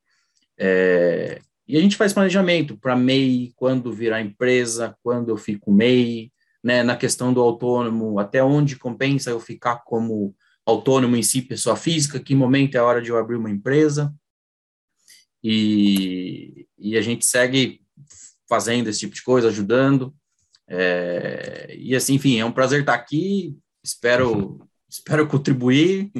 É, 0.58 1.40
e 1.66 1.76
a 1.78 1.80
gente 1.80 1.96
faz 1.96 2.12
planejamento 2.12 2.76
para 2.76 2.96
MEI, 2.96 3.52
quando 3.56 3.92
virar 3.92 4.20
empresa, 4.20 4.96
quando 5.02 5.30
eu 5.30 5.36
fico 5.36 5.72
MEI, 5.72 6.30
né, 6.62 6.82
na 6.82 6.96
questão 6.96 7.32
do 7.32 7.40
autônomo, 7.40 8.18
até 8.18 8.44
onde 8.44 8.76
compensa 8.76 9.30
eu 9.30 9.40
ficar 9.40 9.76
como 9.84 10.34
autônomo 10.70 11.16
em 11.16 11.22
si, 11.22 11.42
pessoa 11.42 11.76
física, 11.76 12.20
que 12.20 12.35
momento 12.35 12.74
é 12.74 12.78
a 12.78 12.85
hora 12.85 13.02
de 13.02 13.11
eu 13.11 13.18
abrir 13.18 13.37
uma 13.37 13.50
empresa. 13.50 14.14
E, 15.42 16.66
e 16.78 16.96
a 16.96 17.02
gente 17.02 17.24
segue 17.24 17.80
fazendo 18.48 18.88
esse 18.88 19.00
tipo 19.00 19.14
de 19.14 19.22
coisa, 19.22 19.48
ajudando. 19.48 20.14
É, 20.68 21.74
e 21.78 21.94
assim, 21.94 22.14
enfim, 22.14 22.38
é 22.38 22.44
um 22.44 22.52
prazer 22.52 22.80
estar 22.80 22.94
aqui. 22.94 23.56
Espero, 23.83 24.61
espero 24.88 25.26
contribuir. 25.26 26.11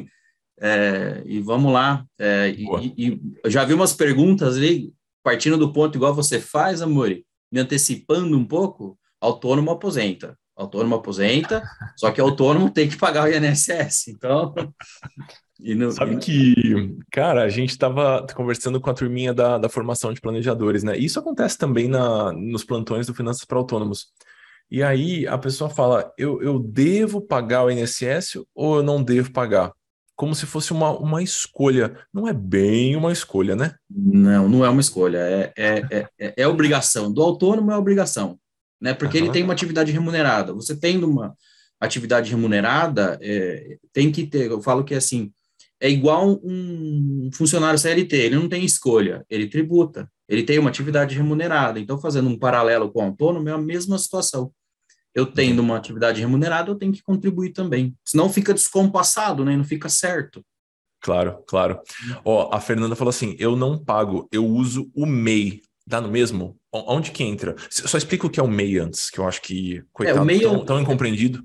É, 0.59 1.23
e 1.25 1.39
vamos 1.39 1.73
lá. 1.73 2.05
É, 2.19 2.49
e, 2.49 2.93
e, 2.97 3.21
eu 3.43 3.49
já 3.49 3.65
vi 3.65 3.73
umas 3.73 3.93
perguntas 3.93 4.57
ali, 4.57 4.93
partindo 5.23 5.57
do 5.57 5.73
ponto 5.73 5.97
igual 5.97 6.13
você 6.13 6.39
faz, 6.39 6.81
Amori, 6.81 7.25
me 7.51 7.59
antecipando 7.59 8.37
um 8.37 8.45
pouco, 8.45 8.97
autônomo 9.19 9.71
aposenta. 9.71 10.37
Autônomo 10.61 10.95
aposenta, 10.95 11.63
só 11.95 12.11
que 12.11 12.21
autônomo 12.21 12.69
tem 12.69 12.87
que 12.87 12.97
pagar 12.97 13.25
o 13.25 13.33
INSS. 13.33 14.07
Então. 14.09 14.53
No, 15.63 15.91
Sabe 15.91 16.17
que, 16.17 16.97
cara, 17.11 17.43
a 17.43 17.49
gente 17.49 17.69
estava 17.69 18.25
conversando 18.33 18.81
com 18.81 18.89
a 18.89 18.95
turminha 18.95 19.31
da, 19.31 19.59
da 19.59 19.69
formação 19.69 20.11
de 20.11 20.19
planejadores, 20.19 20.81
né? 20.81 20.97
Isso 20.97 21.19
acontece 21.19 21.55
também 21.55 21.87
na, 21.87 22.33
nos 22.33 22.63
plantões 22.63 23.05
do 23.05 23.13
Finanças 23.13 23.45
para 23.45 23.59
Autônomos. 23.59 24.07
E 24.71 24.81
aí 24.81 25.27
a 25.27 25.37
pessoa 25.37 25.69
fala: 25.69 26.11
eu, 26.17 26.41
eu 26.41 26.57
devo 26.57 27.21
pagar 27.21 27.63
o 27.63 27.69
INSS 27.69 28.39
ou 28.55 28.77
eu 28.77 28.81
não 28.81 29.03
devo 29.03 29.31
pagar? 29.31 29.71
como 30.21 30.35
se 30.35 30.45
fosse 30.45 30.71
uma, 30.71 30.91
uma 30.91 31.23
escolha. 31.23 31.97
Não 32.13 32.27
é 32.27 32.33
bem 32.33 32.95
uma 32.95 33.11
escolha, 33.11 33.55
né? 33.55 33.73
Não, 33.89 34.47
não 34.47 34.63
é 34.63 34.69
uma 34.69 34.79
escolha. 34.79 35.17
É, 35.17 35.51
é, 35.57 36.07
é, 36.19 36.33
é 36.37 36.47
obrigação. 36.47 37.11
Do 37.11 37.23
autônomo 37.23 37.71
é 37.71 37.75
obrigação, 37.75 38.37
né? 38.81 38.93
Porque 38.93 39.19
uhum. 39.19 39.25
ele 39.25 39.33
tem 39.33 39.43
uma 39.43 39.53
atividade 39.53 39.91
remunerada. 39.91 40.53
Você 40.53 40.75
tendo 40.75 41.07
uma 41.07 41.35
atividade 41.79 42.29
remunerada, 42.31 43.19
é, 43.21 43.77
tem 43.93 44.11
que 44.11 44.25
ter. 44.25 44.49
Eu 44.49 44.61
falo 44.61 44.83
que 44.83 44.95
assim, 44.95 45.31
é 45.79 45.89
igual 45.89 46.39
um 46.43 47.29
funcionário 47.33 47.79
CLT, 47.79 48.15
ele 48.15 48.35
não 48.35 48.47
tem 48.47 48.63
escolha, 48.63 49.25
ele 49.29 49.47
tributa, 49.47 50.09
ele 50.29 50.43
tem 50.43 50.59
uma 50.59 50.69
atividade 50.69 51.15
remunerada. 51.15 51.79
Então, 51.79 51.99
fazendo 51.99 52.29
um 52.29 52.37
paralelo 52.37 52.91
com 52.91 52.99
o 52.99 53.05
autônomo, 53.05 53.49
é 53.49 53.51
a 53.51 53.57
mesma 53.57 53.97
situação. 53.97 54.51
Eu 55.13 55.25
tendo 55.25 55.59
uma 55.59 55.75
atividade 55.75 56.21
remunerada, 56.21 56.71
eu 56.71 56.75
tenho 56.75 56.93
que 56.93 57.03
contribuir 57.03 57.51
também. 57.51 57.95
Senão 58.05 58.29
fica 58.29 58.53
descompassado, 58.53 59.43
né? 59.43 59.57
Não 59.57 59.63
fica 59.63 59.89
certo. 59.89 60.45
Claro, 61.01 61.43
claro. 61.47 61.81
Ó, 62.23 62.49
a 62.53 62.61
Fernanda 62.61 62.95
falou 62.95 63.09
assim: 63.09 63.35
eu 63.39 63.55
não 63.55 63.77
pago, 63.83 64.29
eu 64.31 64.45
uso 64.45 64.89
o 64.95 65.05
MEI. 65.05 65.61
Dá 65.85 65.99
no 65.99 66.09
mesmo? 66.09 66.60
Onde 66.73 67.11
que 67.11 67.23
entra? 67.23 67.55
Só 67.69 67.97
explica 67.97 68.25
o 68.25 68.29
que 68.29 68.39
é 68.39 68.43
o 68.43 68.47
MEI 68.47 68.79
antes, 68.79 69.09
que 69.09 69.19
eu 69.19 69.27
acho 69.27 69.41
que, 69.41 69.83
coitado, 69.91 70.19
é, 70.19 70.21
o 70.21 70.25
MEI 70.25 70.39
tão, 70.39 70.55
é 70.55 70.65
tão 70.65 70.79
incompreendido. 70.79 71.43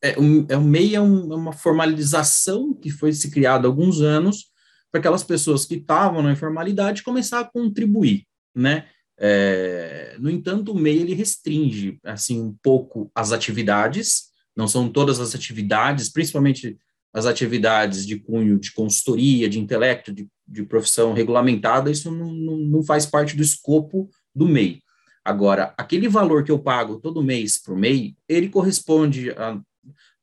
É, 0.00 0.18
um, 0.18 0.46
é, 0.48 0.56
o 0.56 0.62
MEI 0.62 0.94
é, 0.94 1.00
um, 1.00 1.32
é 1.32 1.36
uma 1.36 1.52
formalização 1.52 2.72
que 2.72 2.90
foi 2.90 3.12
se 3.12 3.30
criada 3.30 3.66
há 3.66 3.70
alguns 3.70 4.00
anos 4.00 4.46
para 4.90 5.00
aquelas 5.00 5.24
pessoas 5.24 5.64
que 5.64 5.74
estavam 5.74 6.22
na 6.22 6.32
informalidade 6.32 7.02
começar 7.02 7.40
a 7.40 7.44
contribuir, 7.44 8.24
né? 8.54 8.86
É, 9.20 10.16
no 10.20 10.30
entanto, 10.30 10.70
o 10.70 10.78
MEI 10.78 10.98
ele 10.98 11.14
restringe 11.14 11.98
assim 12.04 12.40
um 12.40 12.56
pouco 12.62 13.10
as 13.12 13.32
atividades, 13.32 14.28
não 14.56 14.68
são 14.68 14.88
todas 14.88 15.18
as 15.18 15.34
atividades, 15.34 16.08
principalmente 16.08 16.78
as 17.12 17.26
atividades 17.26 18.06
de 18.06 18.16
cunho 18.16 18.58
de 18.58 18.72
consultoria, 18.72 19.48
de 19.48 19.58
intelecto, 19.58 20.12
de, 20.12 20.28
de 20.46 20.62
profissão 20.62 21.12
regulamentada, 21.12 21.90
isso 21.90 22.10
não, 22.12 22.32
não, 22.32 22.56
não, 22.58 22.82
faz 22.82 23.06
parte 23.06 23.36
do 23.36 23.42
escopo 23.42 24.08
do 24.38 24.46
MEI. 24.46 24.80
Agora, 25.24 25.74
aquele 25.76 26.08
valor 26.08 26.44
que 26.44 26.50
eu 26.50 26.58
pago 26.58 27.00
todo 27.00 27.22
mês 27.22 27.58
para 27.58 27.74
o 27.74 27.76
MEI, 27.76 28.16
ele 28.28 28.48
corresponde 28.48 29.30
a 29.32 29.60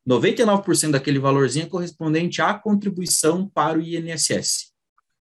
99% 0.07 0.91
daquele 0.91 1.19
valorzinho 1.19 1.65
é 1.65 1.69
correspondente 1.69 2.41
à 2.41 2.53
contribuição 2.53 3.49
para 3.49 3.77
o 3.77 3.81
INSS. 3.81 4.71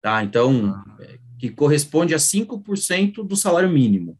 Tá? 0.01 0.23
Então, 0.23 0.75
ah. 0.75 0.97
é, 0.99 1.17
que 1.39 1.49
corresponde 1.49 2.13
a 2.13 2.17
5% 2.17 3.25
do 3.25 3.35
salário 3.35 3.69
mínimo. 3.69 4.17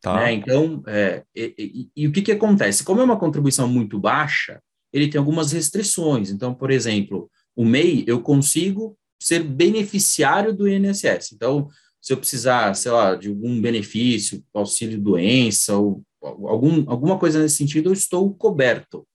Tá. 0.00 0.14
Né? 0.16 0.32
Então, 0.32 0.82
é, 0.86 1.22
e, 1.34 1.54
e, 1.58 2.02
e, 2.02 2.08
o 2.08 2.12
que, 2.12 2.22
que 2.22 2.32
acontece? 2.32 2.82
Como 2.82 3.00
é 3.00 3.04
uma 3.04 3.18
contribuição 3.18 3.68
muito 3.68 3.98
baixa, 3.98 4.60
ele 4.92 5.08
tem 5.08 5.18
algumas 5.18 5.52
restrições. 5.52 6.30
Então, 6.30 6.54
por 6.54 6.70
exemplo, 6.70 7.30
o 7.54 7.64
MEI, 7.64 8.04
eu 8.06 8.22
consigo 8.22 8.96
ser 9.20 9.42
beneficiário 9.42 10.54
do 10.54 10.68
INSS. 10.68 11.32
Então, 11.32 11.68
se 12.00 12.12
eu 12.12 12.16
precisar, 12.16 12.74
sei 12.74 12.92
lá, 12.92 13.14
de 13.14 13.28
algum 13.28 13.60
benefício, 13.60 14.42
auxílio 14.54 15.00
doença, 15.00 15.76
ou 15.76 16.02
algum, 16.22 16.84
alguma 16.90 17.18
coisa 17.18 17.40
nesse 17.40 17.56
sentido, 17.56 17.88
eu 17.88 17.92
estou 17.92 18.32
coberto. 18.34 19.06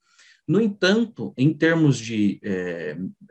No 0.46 0.60
entanto, 0.60 1.32
em 1.36 1.52
termos 1.52 1.98
de, 1.98 2.38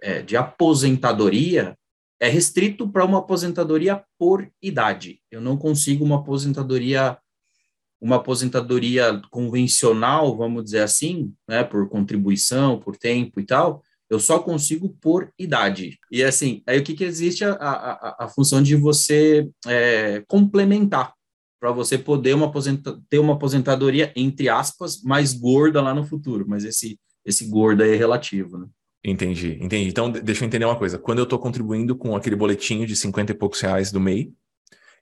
é, 0.01 0.21
de 0.23 0.35
aposentadoria, 0.35 1.77
é 2.19 2.27
restrito 2.27 2.89
para 2.89 3.05
uma 3.05 3.19
aposentadoria 3.19 4.03
por 4.17 4.49
idade. 4.61 5.19
Eu 5.29 5.41
não 5.41 5.57
consigo 5.57 6.03
uma 6.03 6.17
aposentadoria 6.19 7.17
uma 8.03 8.17
aposentadoria 8.17 9.21
convencional, 9.31 10.35
vamos 10.35 10.65
dizer 10.65 10.81
assim, 10.81 11.33
né, 11.47 11.63
por 11.63 11.87
contribuição, 11.87 12.77
por 12.77 12.97
tempo 12.97 13.39
e 13.39 13.45
tal, 13.45 13.81
eu 14.13 14.19
só 14.19 14.39
consigo 14.39 14.89
por 15.01 15.31
idade. 15.37 15.97
E 16.11 16.23
assim, 16.23 16.61
aí 16.67 16.79
o 16.79 16.83
que, 16.83 16.93
que 16.93 17.03
existe 17.03 17.43
a, 17.43 17.53
a, 17.53 18.25
a 18.25 18.27
função 18.27 18.61
de 18.61 18.75
você 18.75 19.49
é, 19.65 20.23
complementar 20.27 21.13
para 21.59 21.71
você 21.71 21.97
poder 21.97 22.33
uma 22.33 22.51
ter 23.09 23.19
uma 23.19 23.33
aposentadoria, 23.33 24.11
entre 24.15 24.49
aspas, 24.49 25.01
mais 25.01 25.33
gorda 25.33 25.81
lá 25.81 25.93
no 25.93 26.03
futuro, 26.03 26.45
mas 26.47 26.65
esse, 26.65 26.99
esse 27.25 27.47
gordo 27.47 27.83
aí 27.83 27.93
é 27.93 27.95
relativo, 27.95 28.57
né? 28.57 28.67
Entendi, 29.03 29.57
entendi. 29.59 29.89
Então, 29.89 30.09
deixa 30.09 30.43
eu 30.43 30.47
entender 30.47 30.65
uma 30.65 30.77
coisa. 30.77 30.97
Quando 30.97 31.19
eu 31.19 31.23
estou 31.23 31.39
contribuindo 31.39 31.95
com 31.95 32.15
aquele 32.15 32.35
boletinho 32.35 32.85
de 32.85 32.95
50 32.95 33.31
e 33.31 33.35
poucos 33.35 33.59
reais 33.59 33.91
do 33.91 33.99
MEI, 33.99 34.31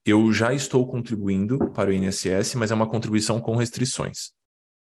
eu 0.06 0.32
já 0.34 0.54
estou 0.54 0.88
contribuindo 0.88 1.70
para 1.72 1.90
o 1.90 1.94
INSS, 1.94 2.56
mas 2.56 2.72
é 2.72 2.74
uma 2.74 2.90
contribuição 2.90 3.40
com 3.40 3.56
restrições. 3.56 4.32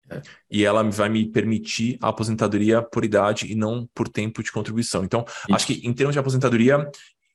É. 0.09 0.21
E 0.51 0.63
ela 0.63 0.83
vai 0.83 1.09
me 1.09 1.25
permitir 1.25 1.97
a 2.01 2.09
aposentadoria 2.09 2.81
por 2.81 3.03
idade 3.03 3.51
e 3.51 3.55
não 3.55 3.87
por 3.93 4.07
tempo 4.07 4.43
de 4.43 4.51
contribuição. 4.51 5.03
Então, 5.03 5.25
Isso. 5.27 5.55
acho 5.55 5.67
que 5.67 5.81
em 5.85 5.93
termos 5.93 6.13
de 6.13 6.19
aposentadoria, 6.19 6.89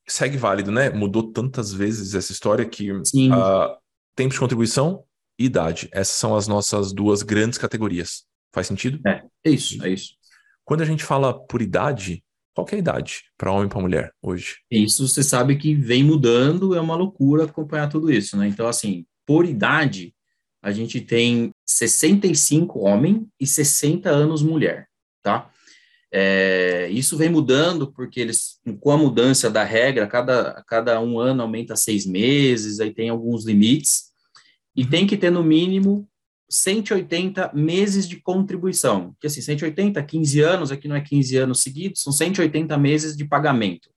segue 0.07 0.37
válido, 0.37 0.71
né? 0.71 0.91
Mudou 0.91 1.33
tantas 1.33 1.73
vezes 1.73 2.15
essa 2.15 2.33
história 2.33 2.65
que 2.65 2.93
uh, 2.93 3.03
tempo 4.15 4.33
de 4.33 4.39
contribuição 4.39 5.05
e 5.39 5.47
idade. 5.47 5.89
Essas 5.93 6.17
são 6.17 6.37
as 6.37 6.47
nossas 6.47 6.93
duas 6.93 7.23
grandes 7.23 7.59
categorias. 7.59 8.25
Faz 8.53 8.67
sentido? 8.67 9.01
É, 9.07 9.23
é 9.45 9.51
isso, 9.51 9.85
é 9.85 9.91
isso. 9.91 10.15
Quando 10.65 10.83
a 10.83 10.87
gente 10.87 11.05
fala 11.05 11.35
por 11.35 11.63
idade, 11.63 12.23
qual 12.55 12.67
é 12.71 12.75
a 12.75 12.79
idade 12.79 13.25
para 13.37 13.51
homem 13.51 13.67
e 13.67 13.69
para 13.69 13.81
mulher 13.81 14.13
hoje? 14.23 14.59
Isso 14.71 15.07
você 15.07 15.23
sabe 15.23 15.57
que 15.57 15.75
vem 15.75 16.05
mudando, 16.05 16.75
é 16.75 16.81
uma 16.81 16.97
loucura 16.97 17.45
acompanhar 17.45 17.89
tudo 17.89 18.13
isso, 18.13 18.37
né? 18.37 18.47
Então, 18.47 18.67
assim, 18.69 19.07
por 19.27 19.45
idade, 19.45 20.15
a 20.63 20.71
gente 20.73 21.01
tem 21.01 21.51
65 21.67 22.81
homem 22.81 23.27
e 23.39 23.47
60 23.47 24.11
anos 24.11 24.43
mulher, 24.43 24.87
tá? 25.23 25.51
É, 26.13 26.89
isso 26.91 27.17
vem 27.17 27.29
mudando 27.29 27.93
porque 27.93 28.21
eles, 28.21 28.59
com 28.81 28.91
a 28.91 28.99
mudança 28.99 29.49
da 29.49 29.63
regra, 29.63 30.07
cada, 30.07 30.63
cada 30.67 31.01
um 31.01 31.21
ano 31.21 31.43
aumenta 31.43 31.77
seis 31.77 32.05
meses, 32.05 32.81
aí 32.81 32.93
tem 32.93 33.09
alguns 33.09 33.47
limites, 33.47 34.11
e 34.75 34.85
tem 34.85 35.07
que 35.07 35.17
ter 35.17 35.31
no 35.31 35.43
mínimo 35.43 36.09
180 36.51 37.53
meses 37.55 38.09
de 38.09 38.21
contribuição, 38.21 39.15
que 39.21 39.29
assim, 39.29 39.41
180, 39.41 40.03
15 40.03 40.41
anos, 40.41 40.73
aqui 40.73 40.89
não 40.89 40.97
é 40.97 41.01
15 41.01 41.37
anos 41.37 41.63
seguidos, 41.63 42.03
são 42.03 42.13
180 42.13 42.77
meses 42.77 43.17
de 43.17 43.25
pagamento. 43.25 43.89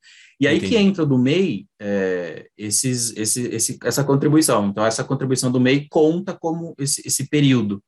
E 0.43 0.47
aí 0.47 0.57
Entendi. 0.57 0.73
que 0.73 0.77
entra 0.77 1.05
do 1.05 1.17
MEI 1.17 1.65
é, 1.79 2.49
esses, 2.57 3.15
esse, 3.15 3.43
esse, 3.43 3.79
essa 3.81 4.03
contribuição. 4.03 4.67
Então, 4.67 4.85
essa 4.85 5.01
contribuição 5.01 5.49
do 5.49 5.57
MEI 5.57 5.87
conta 5.89 6.33
como 6.37 6.75
esse, 6.77 7.01
esse 7.05 7.29
período. 7.29 7.81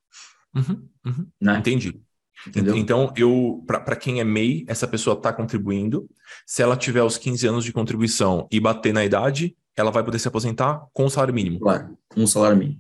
Uhum, 0.56 0.88
uhum. 1.06 1.28
Né? 1.42 1.58
Entendi. 1.60 2.00
Entendeu? 2.48 2.78
Então, 2.78 3.12
eu 3.18 3.62
para 3.68 3.98
quem 3.98 4.22
é 4.22 4.24
MEI, 4.24 4.64
essa 4.70 4.88
pessoa 4.88 5.18
está 5.18 5.34
contribuindo. 5.34 6.10
Se 6.48 6.62
ela 6.62 6.78
tiver 6.78 7.04
os 7.04 7.18
15 7.18 7.46
anos 7.46 7.66
de 7.66 7.74
contribuição 7.74 8.48
e 8.50 8.58
bater 8.58 8.94
na 8.94 9.04
idade, 9.04 9.54
ela 9.76 9.92
vai 9.92 10.02
poder 10.02 10.20
se 10.20 10.30
aposentar 10.30 10.82
com 10.94 11.04
o 11.04 11.10
salário 11.10 11.34
mínimo. 11.34 11.60
Claro, 11.60 11.98
com 12.08 12.24
o 12.24 12.28
salário 12.28 12.56
mínimo. 12.56 12.80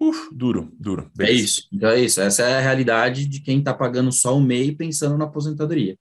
Uf, 0.00 0.28
duro, 0.34 0.72
duro. 0.76 1.08
Beleza. 1.14 1.38
É 1.38 1.40
isso. 1.40 1.68
Então 1.72 1.88
é 1.88 2.00
isso. 2.00 2.20
Essa 2.20 2.42
é 2.42 2.56
a 2.56 2.60
realidade 2.60 3.28
de 3.28 3.38
quem 3.38 3.60
está 3.60 3.72
pagando 3.72 4.10
só 4.10 4.36
o 4.36 4.40
MEI 4.40 4.72
pensando 4.72 5.16
na 5.16 5.26
aposentadoria. 5.26 5.96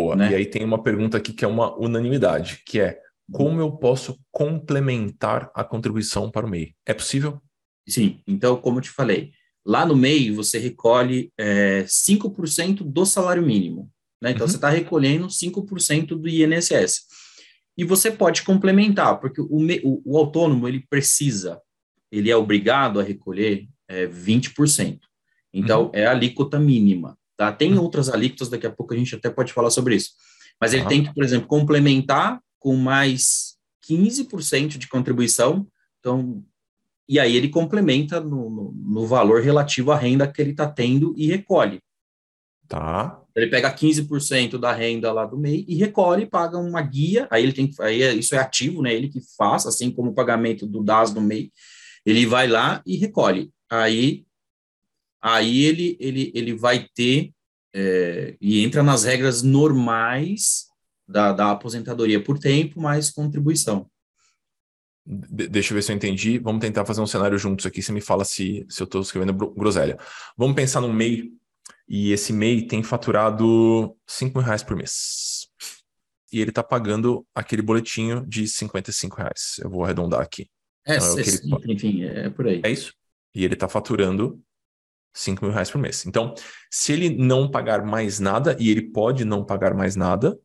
Boa. 0.00 0.16
Né? 0.16 0.32
E 0.32 0.34
aí 0.34 0.46
tem 0.46 0.64
uma 0.64 0.82
pergunta 0.82 1.16
aqui 1.16 1.32
que 1.32 1.44
é 1.44 1.48
uma 1.48 1.76
unanimidade, 1.78 2.62
que 2.64 2.80
é 2.80 2.98
como 3.30 3.60
eu 3.60 3.70
posso 3.72 4.18
complementar 4.32 5.50
a 5.54 5.62
contribuição 5.62 6.30
para 6.30 6.46
o 6.46 6.50
MEI? 6.50 6.74
É 6.84 6.92
possível? 6.92 7.40
Sim. 7.88 8.20
Então, 8.26 8.56
como 8.56 8.78
eu 8.78 8.82
te 8.82 8.90
falei, 8.90 9.32
lá 9.64 9.86
no 9.86 9.96
MEI 9.96 10.30
você 10.32 10.58
recolhe 10.58 11.32
é, 11.38 11.84
5% 11.84 12.82
do 12.82 13.06
salário 13.06 13.42
mínimo. 13.42 13.90
Né? 14.20 14.32
Então, 14.32 14.46
uhum. 14.46 14.50
você 14.50 14.56
está 14.56 14.68
recolhendo 14.68 15.28
5% 15.28 16.08
do 16.08 16.28
INSS. 16.28 17.02
E 17.78 17.84
você 17.84 18.10
pode 18.10 18.42
complementar, 18.42 19.20
porque 19.20 19.40
o, 19.40 19.48
o, 19.48 20.02
o 20.04 20.18
autônomo 20.18 20.68
ele 20.68 20.84
precisa 20.90 21.60
ele 22.10 22.30
é 22.30 22.36
obrigado 22.36 22.98
a 22.98 23.02
recolher 23.02 23.68
é, 23.88 24.06
20%. 24.06 24.98
Então, 25.52 25.84
uhum. 25.84 25.90
é 25.92 26.06
a 26.06 26.10
alíquota 26.10 26.58
mínima. 26.58 27.16
Tá? 27.40 27.50
Tem 27.50 27.78
outras 27.78 28.10
alíquotas, 28.10 28.50
daqui 28.50 28.66
a 28.66 28.70
pouco 28.70 28.92
a 28.92 28.96
gente 28.98 29.14
até 29.14 29.30
pode 29.30 29.50
falar 29.50 29.70
sobre 29.70 29.96
isso. 29.96 30.10
Mas 30.60 30.74
ele 30.74 30.82
uhum. 30.82 30.88
tem 30.90 31.04
que, 31.04 31.14
por 31.14 31.24
exemplo, 31.24 31.48
complementar 31.48 32.38
com 32.58 32.76
mais 32.76 33.54
15% 33.88 34.76
de 34.76 34.86
contribuição. 34.86 35.66
Então, 35.98 36.44
e 37.08 37.18
aí 37.18 37.34
ele 37.34 37.48
complementa 37.48 38.20
no, 38.20 38.50
no, 38.50 38.72
no 38.74 39.06
valor 39.06 39.40
relativo 39.40 39.90
à 39.90 39.96
renda 39.96 40.30
que 40.30 40.42
ele 40.42 40.50
está 40.50 40.68
tendo 40.70 41.14
e 41.16 41.28
recolhe. 41.28 41.80
Tá. 42.68 43.18
Ele 43.34 43.46
pega 43.46 43.74
15% 43.74 44.58
da 44.58 44.70
renda 44.70 45.10
lá 45.10 45.24
do 45.24 45.38
MEI 45.38 45.64
e 45.66 45.76
recolhe, 45.76 46.26
paga 46.26 46.58
uma 46.58 46.82
guia, 46.82 47.26
aí 47.30 47.42
ele 47.42 47.54
tem 47.54 47.68
que, 47.68 47.80
aí 47.80 48.02
é, 48.02 48.12
isso 48.12 48.34
é 48.34 48.38
ativo, 48.38 48.82
né? 48.82 48.92
Ele 48.92 49.08
que 49.08 49.22
faz, 49.34 49.64
assim 49.64 49.90
como 49.90 50.10
o 50.10 50.14
pagamento 50.14 50.66
do 50.66 50.84
DAS 50.84 51.10
do 51.10 51.22
MEI, 51.22 51.50
ele 52.04 52.26
vai 52.26 52.46
lá 52.46 52.82
e 52.84 52.98
recolhe. 52.98 53.50
Aí, 53.70 54.26
aí 55.20 55.64
ele, 55.64 55.96
ele, 56.00 56.32
ele 56.34 56.54
vai 56.54 56.86
ter 56.94 57.32
é, 57.74 58.36
e 58.40 58.64
entra 58.64 58.82
nas 58.82 59.04
regras 59.04 59.42
normais 59.42 60.66
da, 61.06 61.32
da 61.32 61.50
aposentadoria 61.50 62.22
por 62.22 62.38
tempo 62.38 62.80
mais 62.80 63.10
contribuição. 63.10 63.88
De 65.06 65.48
deixa 65.48 65.72
eu 65.72 65.74
ver 65.76 65.82
se 65.82 65.92
eu 65.92 65.96
entendi. 65.96 66.38
Vamos 66.38 66.60
tentar 66.60 66.84
fazer 66.84 67.00
um 67.00 67.06
cenário 67.06 67.38
juntos 67.38 67.66
aqui. 67.66 67.82
Você 67.82 67.92
me 67.92 68.00
fala 68.00 68.24
se, 68.24 68.64
se 68.68 68.82
eu 68.82 68.84
estou 68.84 69.00
escrevendo 69.00 69.32
groselha. 69.32 69.98
Vamos 70.36 70.54
pensar 70.54 70.80
num 70.80 70.92
MEI, 70.92 71.32
e 71.88 72.12
esse 72.12 72.32
MEI 72.32 72.66
tem 72.66 72.84
faturado 72.84 73.96
5 74.06 74.38
mil 74.38 74.46
reais 74.46 74.62
por 74.62 74.76
mês. 74.76 75.48
E 76.32 76.40
ele 76.40 76.50
está 76.50 76.62
pagando 76.62 77.26
aquele 77.34 77.62
boletinho 77.62 78.24
de 78.24 78.46
55 78.46 79.16
reais. 79.16 79.56
Eu 79.60 79.68
vou 79.68 79.82
arredondar 79.82 80.20
aqui. 80.20 80.48
É, 80.86 80.96
então, 80.96 81.18
é 81.18 81.22
ele... 81.22 81.72
enfim, 81.72 82.04
é 82.04 82.30
por 82.30 82.46
aí. 82.46 82.60
É 82.64 82.70
isso. 82.70 82.94
E 83.34 83.44
ele 83.44 83.54
está 83.54 83.68
faturando 83.68 84.40
5 85.12 85.44
mil 85.44 85.52
reais 85.52 85.70
por 85.70 85.80
mês. 85.80 86.06
Então, 86.06 86.34
se 86.70 86.92
ele 86.92 87.10
não 87.10 87.50
pagar 87.50 87.84
mais 87.84 88.20
nada, 88.20 88.56
e 88.58 88.70
ele 88.70 88.82
pode 88.82 89.24
não 89.24 89.44
pagar 89.44 89.74
mais 89.74 89.96
nada, 89.96 90.38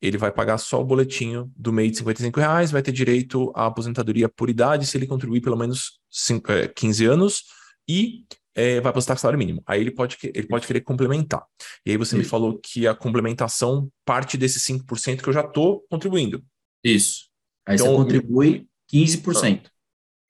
ele 0.00 0.18
vai 0.18 0.32
pagar 0.32 0.58
só 0.58 0.80
o 0.80 0.84
boletinho 0.84 1.50
do 1.56 1.72
MEI 1.72 1.90
de 1.90 1.98
55 1.98 2.40
reais, 2.40 2.70
vai 2.72 2.82
ter 2.82 2.90
direito 2.90 3.52
à 3.54 3.66
aposentadoria 3.66 4.28
por 4.28 4.50
idade 4.50 4.84
se 4.84 4.96
ele 4.96 5.06
contribuir 5.06 5.40
pelo 5.40 5.56
menos 5.56 6.00
5, 6.10 6.50
é, 6.50 6.68
15 6.68 7.06
anos 7.06 7.44
e 7.88 8.24
é, 8.54 8.80
vai 8.80 8.90
aposentar 8.90 9.14
com 9.14 9.20
salário 9.20 9.38
mínimo. 9.38 9.62
Aí 9.64 9.80
ele 9.80 9.92
pode, 9.92 10.18
ele 10.22 10.46
pode 10.46 10.66
querer 10.66 10.80
complementar. 10.80 11.44
E 11.86 11.92
aí 11.92 11.96
você 11.96 12.16
Isso. 12.16 12.24
me 12.24 12.24
falou 12.24 12.58
que 12.58 12.86
a 12.86 12.94
complementação 12.94 13.88
parte 14.04 14.36
desses 14.36 14.62
5% 14.66 15.22
que 15.22 15.28
eu 15.28 15.32
já 15.32 15.42
estou 15.42 15.84
contribuindo. 15.88 16.44
Isso. 16.82 17.28
Aí 17.64 17.76
então, 17.76 17.86
você 17.86 17.96
contribui 17.96 18.66
15%. 18.92 19.70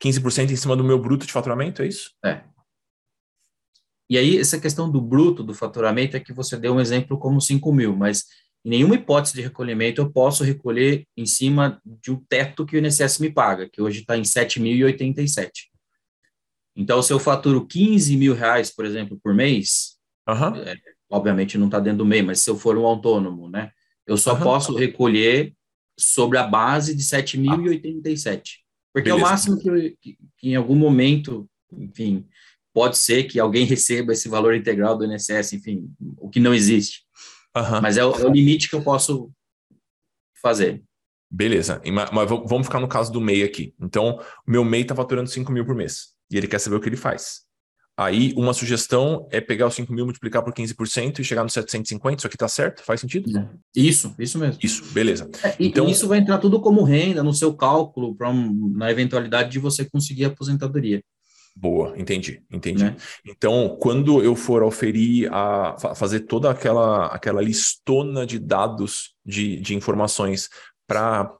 15% 0.02 0.50
em 0.50 0.56
cima 0.56 0.76
do 0.76 0.84
meu 0.84 0.98
bruto 0.98 1.24
de 1.26 1.32
faturamento, 1.32 1.80
é 1.80 1.86
isso? 1.86 2.10
É. 2.24 2.42
E 4.10 4.18
aí, 4.18 4.38
essa 4.38 4.60
questão 4.60 4.90
do 4.90 5.00
bruto 5.00 5.42
do 5.42 5.54
faturamento 5.54 6.16
é 6.16 6.20
que 6.20 6.32
você 6.32 6.56
deu 6.56 6.74
um 6.74 6.80
exemplo 6.80 7.18
como 7.18 7.40
5 7.40 7.72
mil, 7.72 7.96
mas 7.96 8.24
em 8.64 8.70
nenhuma 8.70 8.94
hipótese 8.94 9.34
de 9.34 9.42
recolhimento 9.42 10.00
eu 10.00 10.10
posso 10.10 10.44
recolher 10.44 11.06
em 11.16 11.26
cima 11.26 11.80
de 11.84 12.10
um 12.10 12.16
teto 12.28 12.64
que 12.64 12.76
o 12.76 12.78
INSS 12.78 13.18
me 13.18 13.30
paga, 13.30 13.68
que 13.68 13.80
hoje 13.80 14.00
está 14.00 14.16
em 14.16 14.22
7.087. 14.22 15.50
Então, 16.76 17.02
se 17.02 17.12
eu 17.12 17.18
faturo 17.18 17.66
15 17.66 18.16
mil 18.16 18.34
reais, 18.34 18.70
por 18.70 18.84
exemplo, 18.84 19.18
por 19.22 19.34
mês, 19.34 19.98
uhum. 20.28 20.56
é, 20.56 20.76
obviamente 21.10 21.58
não 21.58 21.66
está 21.66 21.78
dentro 21.78 21.98
do 21.98 22.06
MEI, 22.06 22.22
mas 22.22 22.40
se 22.40 22.48
eu 22.48 22.56
for 22.56 22.78
um 22.78 22.86
autônomo, 22.86 23.48
né, 23.48 23.70
eu 24.06 24.16
só 24.16 24.34
uhum. 24.34 24.40
posso 24.40 24.74
recolher 24.74 25.54
sobre 25.98 26.38
a 26.38 26.46
base 26.46 26.94
de 26.94 27.02
7.087. 27.02 28.62
Porque 28.92 29.08
Beleza. 29.08 29.10
é 29.10 29.14
o 29.14 29.30
máximo 29.30 29.58
que, 29.58 29.96
que, 30.00 30.18
que, 30.38 30.48
em 30.50 30.56
algum 30.56 30.74
momento, 30.74 31.48
enfim, 31.72 32.26
pode 32.72 32.98
ser 32.98 33.24
que 33.24 33.38
alguém 33.38 33.64
receba 33.64 34.12
esse 34.12 34.28
valor 34.28 34.54
integral 34.54 34.96
do 34.96 35.04
INSS, 35.04 35.54
enfim, 35.54 35.90
o 36.18 36.28
que 36.28 36.40
não 36.40 36.54
existe. 36.54 37.02
Uhum. 37.56 37.80
Mas 37.82 37.96
é 37.96 38.04
o, 38.04 38.12
é 38.12 38.24
o, 38.24 38.32
limite 38.32 38.68
que 38.68 38.74
eu 38.74 38.82
posso 38.82 39.30
fazer. 40.40 40.82
Beleza, 41.30 41.80
mas 42.12 42.28
vamos 42.28 42.66
ficar 42.66 42.80
no 42.80 42.88
caso 42.88 43.10
do 43.10 43.20
MEI 43.20 43.42
aqui. 43.42 43.74
Então, 43.80 44.18
o 44.46 44.50
meu 44.50 44.64
MEI 44.64 44.82
está 44.82 44.94
faturando 44.94 45.30
5 45.30 45.50
mil 45.50 45.64
por 45.64 45.74
mês 45.74 46.08
e 46.30 46.36
ele 46.36 46.46
quer 46.46 46.58
saber 46.58 46.76
o 46.76 46.80
que 46.80 46.88
ele 46.88 46.96
faz. 46.96 47.42
Aí, 47.96 48.32
uma 48.36 48.54
sugestão 48.54 49.28
é 49.30 49.40
pegar 49.40 49.66
os 49.66 49.74
5 49.74 49.92
mil, 49.92 50.06
multiplicar 50.06 50.42
por 50.42 50.52
15% 50.52 51.18
e 51.18 51.24
chegar 51.24 51.42
no 51.42 51.50
750. 51.50 52.20
Isso 52.20 52.26
aqui 52.26 52.38
tá 52.38 52.48
certo? 52.48 52.82
Faz 52.82 53.00
sentido? 53.00 53.30
Isso, 53.76 54.14
isso 54.18 54.38
mesmo. 54.38 54.58
Isso, 54.62 54.84
beleza. 54.92 55.30
É, 55.44 55.54
então, 55.60 55.86
isso 55.88 56.08
vai 56.08 56.18
entrar 56.18 56.38
tudo 56.38 56.60
como 56.60 56.82
renda 56.82 57.22
no 57.22 57.34
seu 57.34 57.54
cálculo, 57.54 58.14
pra, 58.14 58.32
na 58.32 58.90
eventualidade 58.90 59.50
de 59.50 59.58
você 59.58 59.84
conseguir 59.84 60.24
a 60.24 60.28
aposentadoria. 60.28 61.02
Boa, 61.54 61.94
entendi, 61.98 62.42
entendi. 62.50 62.84
Né? 62.84 62.96
Então, 63.26 63.76
quando 63.78 64.22
eu 64.22 64.34
for 64.34 64.62
oferir 64.62 65.32
a 65.32 65.76
fazer 65.94 66.20
toda 66.20 66.50
aquela, 66.50 67.06
aquela 67.06 67.42
listona 67.42 68.26
de 68.26 68.38
dados, 68.38 69.14
de, 69.24 69.60
de 69.60 69.74
informações 69.74 70.48
para 70.86 71.30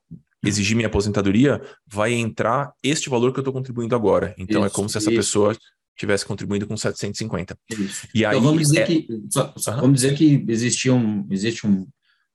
exigir 0.45 0.77
minha 0.77 0.89
aposentadoria, 0.89 1.63
vai 1.87 2.13
entrar 2.13 2.73
este 2.83 3.09
valor 3.09 3.33
que 3.33 3.39
eu 3.39 3.43
estou 3.43 3.53
contribuindo 3.53 3.95
agora. 3.95 4.35
Então, 4.37 4.61
isso, 4.61 4.67
é 4.67 4.71
como 4.71 4.89
se 4.89 4.99
essa 4.99 5.11
isso. 5.11 5.17
pessoa 5.17 5.57
tivesse 5.97 6.27
contribuindo 6.27 6.67
com 6.67 6.77
750. 6.77 7.57
Isso. 7.71 8.09
E 8.15 8.21
então, 8.21 8.31
aí, 8.31 8.41
vamos 8.41 8.63
dizer, 8.63 8.81
é... 8.81 8.85
que, 8.85 9.07
só, 9.31 9.47
uhum. 9.47 9.81
vamos 9.81 10.01
dizer 10.01 10.15
que 10.15 10.45
existe, 10.49 10.91
um, 10.91 11.27
existe 11.31 11.67
um, 11.67 11.87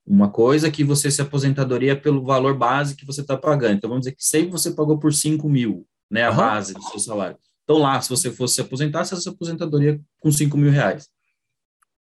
uma 0.06 0.30
coisa 0.30 0.70
que 0.70 0.82
você 0.82 1.10
se 1.10 1.20
aposentadoria 1.20 1.94
pelo 1.94 2.24
valor 2.24 2.56
base 2.56 2.96
que 2.96 3.04
você 3.04 3.20
está 3.20 3.36
pagando. 3.36 3.74
Então, 3.74 3.90
vamos 3.90 4.04
dizer 4.04 4.16
que 4.16 4.24
sempre 4.24 4.50
você 4.50 4.70
pagou 4.70 4.98
por 4.98 5.12
5 5.12 5.48
mil, 5.48 5.86
né, 6.10 6.24
a 6.24 6.30
uhum. 6.30 6.36
base 6.36 6.74
do 6.74 6.82
seu 6.82 6.98
salário. 6.98 7.36
Então, 7.68 7.76
lá, 7.76 8.00
se 8.00 8.08
você 8.08 8.32
fosse 8.32 8.54
se 8.54 8.60
aposentar, 8.62 9.04
você 9.04 9.14
se 9.20 9.28
aposentadoria 9.28 10.00
com 10.22 10.32
5 10.32 10.56
mil 10.56 10.70
reais. 10.70 11.06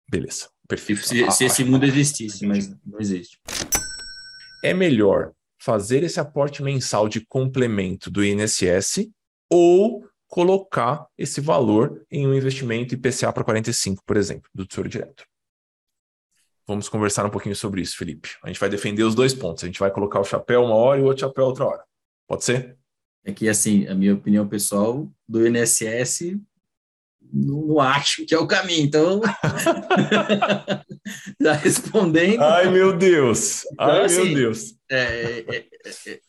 Beleza, 0.06 0.50
perfeito. 0.68 1.00
Se, 1.06 1.30
se 1.30 1.44
esse 1.46 1.64
mundo 1.64 1.86
existisse, 1.86 2.46
mas 2.46 2.68
não 2.84 3.00
existe. 3.00 3.40
É 4.62 4.74
melhor 4.74 5.32
fazer 5.58 6.02
esse 6.02 6.20
aporte 6.20 6.62
mensal 6.62 7.08
de 7.08 7.24
complemento 7.24 8.10
do 8.10 8.22
INSS 8.22 9.08
ou 9.50 10.06
colocar 10.26 11.06
esse 11.16 11.40
valor 11.40 12.04
em 12.10 12.26
um 12.26 12.34
investimento 12.34 12.94
IPCA 12.94 13.32
para 13.32 13.42
45, 13.42 14.02
por 14.04 14.18
exemplo, 14.18 14.50
do 14.54 14.66
Tesouro 14.66 14.90
Direto. 14.90 15.24
Vamos 16.66 16.90
conversar 16.90 17.24
um 17.24 17.30
pouquinho 17.30 17.56
sobre 17.56 17.80
isso, 17.80 17.96
Felipe. 17.96 18.36
A 18.44 18.48
gente 18.48 18.60
vai 18.60 18.68
defender 18.68 19.02
os 19.02 19.14
dois 19.14 19.32
pontos. 19.32 19.64
A 19.64 19.66
gente 19.66 19.80
vai 19.80 19.90
colocar 19.90 20.20
o 20.20 20.24
chapéu 20.24 20.64
uma 20.64 20.74
hora 20.74 21.00
e 21.00 21.02
o 21.02 21.06
outro 21.06 21.22
chapéu 21.22 21.46
outra 21.46 21.64
hora. 21.64 21.84
Pode 22.26 22.44
ser? 22.44 22.76
É 23.28 23.32
que, 23.32 23.46
assim, 23.46 23.86
a 23.86 23.94
minha 23.94 24.14
opinião 24.14 24.48
pessoal 24.48 25.06
do 25.28 25.46
INSS 25.46 26.40
não, 27.30 27.60
não, 27.66 27.78
acho 27.78 28.24
que 28.24 28.34
é 28.34 28.38
o 28.38 28.46
caminho. 28.46 28.86
Então, 28.86 29.20
já 31.38 31.52
respondendo. 31.60 32.40
Ai, 32.40 32.70
meu 32.70 32.96
Deus! 32.96 33.66
Então, 33.70 33.86
Ai, 33.86 34.04
assim, 34.06 34.24
meu 34.24 34.34
Deus! 34.34 34.74
É, 34.90 35.44
é, 35.46 35.56
é, 35.56 35.90
é, 36.06 36.20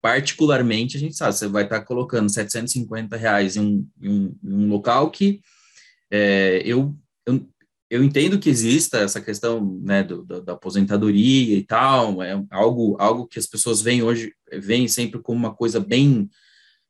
particularmente, 0.00 0.96
a 0.96 1.00
gente 1.00 1.14
sabe, 1.14 1.34
você 1.34 1.48
vai 1.48 1.64
estar 1.64 1.82
colocando 1.82 2.32
750 2.32 3.14
reais 3.14 3.56
em 3.56 3.60
um, 3.60 3.86
em 4.00 4.08
um, 4.08 4.38
em 4.42 4.54
um 4.54 4.68
local 4.70 5.10
que 5.10 5.42
é, 6.10 6.62
eu, 6.64 6.96
eu, 7.26 7.46
eu, 7.88 8.02
entendo 8.02 8.38
que 8.38 8.50
exista 8.50 8.98
essa 8.98 9.20
questão 9.20 9.80
né, 9.82 10.02
do, 10.02 10.24
do, 10.24 10.42
da 10.42 10.52
aposentadoria 10.54 11.56
e 11.56 11.62
tal, 11.62 12.22
é 12.22 12.42
algo, 12.50 12.96
algo 12.98 13.26
que 13.26 13.38
as 13.38 13.46
pessoas 13.46 13.80
veem 13.80 14.02
hoje, 14.02 14.32
veem 14.52 14.88
sempre 14.88 15.20
como 15.20 15.38
uma 15.38 15.54
coisa 15.54 15.80
bem 15.80 16.28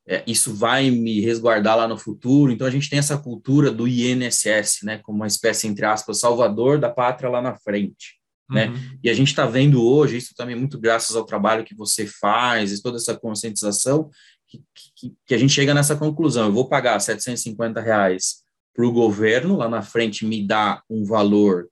é, 0.09 0.22
isso 0.26 0.54
vai 0.54 0.88
me 0.88 1.20
resguardar 1.20 1.76
lá 1.76 1.88
no 1.88 1.98
futuro. 1.98 2.52
Então 2.52 2.66
a 2.66 2.70
gente 2.70 2.88
tem 2.88 2.98
essa 2.98 3.18
cultura 3.18 3.72
do 3.72 3.88
INSS, 3.88 4.85
né, 4.85 4.98
como 4.98 5.18
uma 5.18 5.26
espécie 5.26 5.66
entre 5.66 5.85
aspas 5.85 6.20
salvador 6.20 6.78
da 6.78 6.88
pátria 6.88 7.28
lá 7.28 7.42
na 7.42 7.56
frente, 7.56 8.14
né? 8.48 8.68
Uhum. 8.68 8.98
E 9.02 9.11
a 9.11 9.14
gente 9.14 9.28
está 9.28 9.44
vendo 9.46 9.85
hoje 9.85 10.16
isso 10.16 10.32
também 10.37 10.54
muito 10.54 10.78
graças 10.78 11.16
ao 11.16 11.24
trabalho 11.24 11.64
que 11.64 11.74
você 11.74 12.06
faz 12.06 12.72
e 12.72 12.80
toda 12.80 12.98
essa 12.98 13.16
conscientização 13.16 14.09
que, 14.46 14.62
que, 14.94 15.12
que 15.26 15.35
a 15.35 15.38
gente 15.38 15.52
chega 15.52 15.74
nessa 15.74 15.96
conclusão. 15.96 16.46
Eu 16.46 16.52
vou 16.52 16.68
pagar 16.68 17.00
750 17.00 17.80
reais 17.80 18.45
para 18.77 18.87
o 18.87 18.93
governo 18.93 19.57
lá 19.57 19.71
na 19.71 19.81
frente 19.81 20.27
me 20.27 20.47
dá 20.47 20.83
um 20.89 21.03
valor 21.03 21.69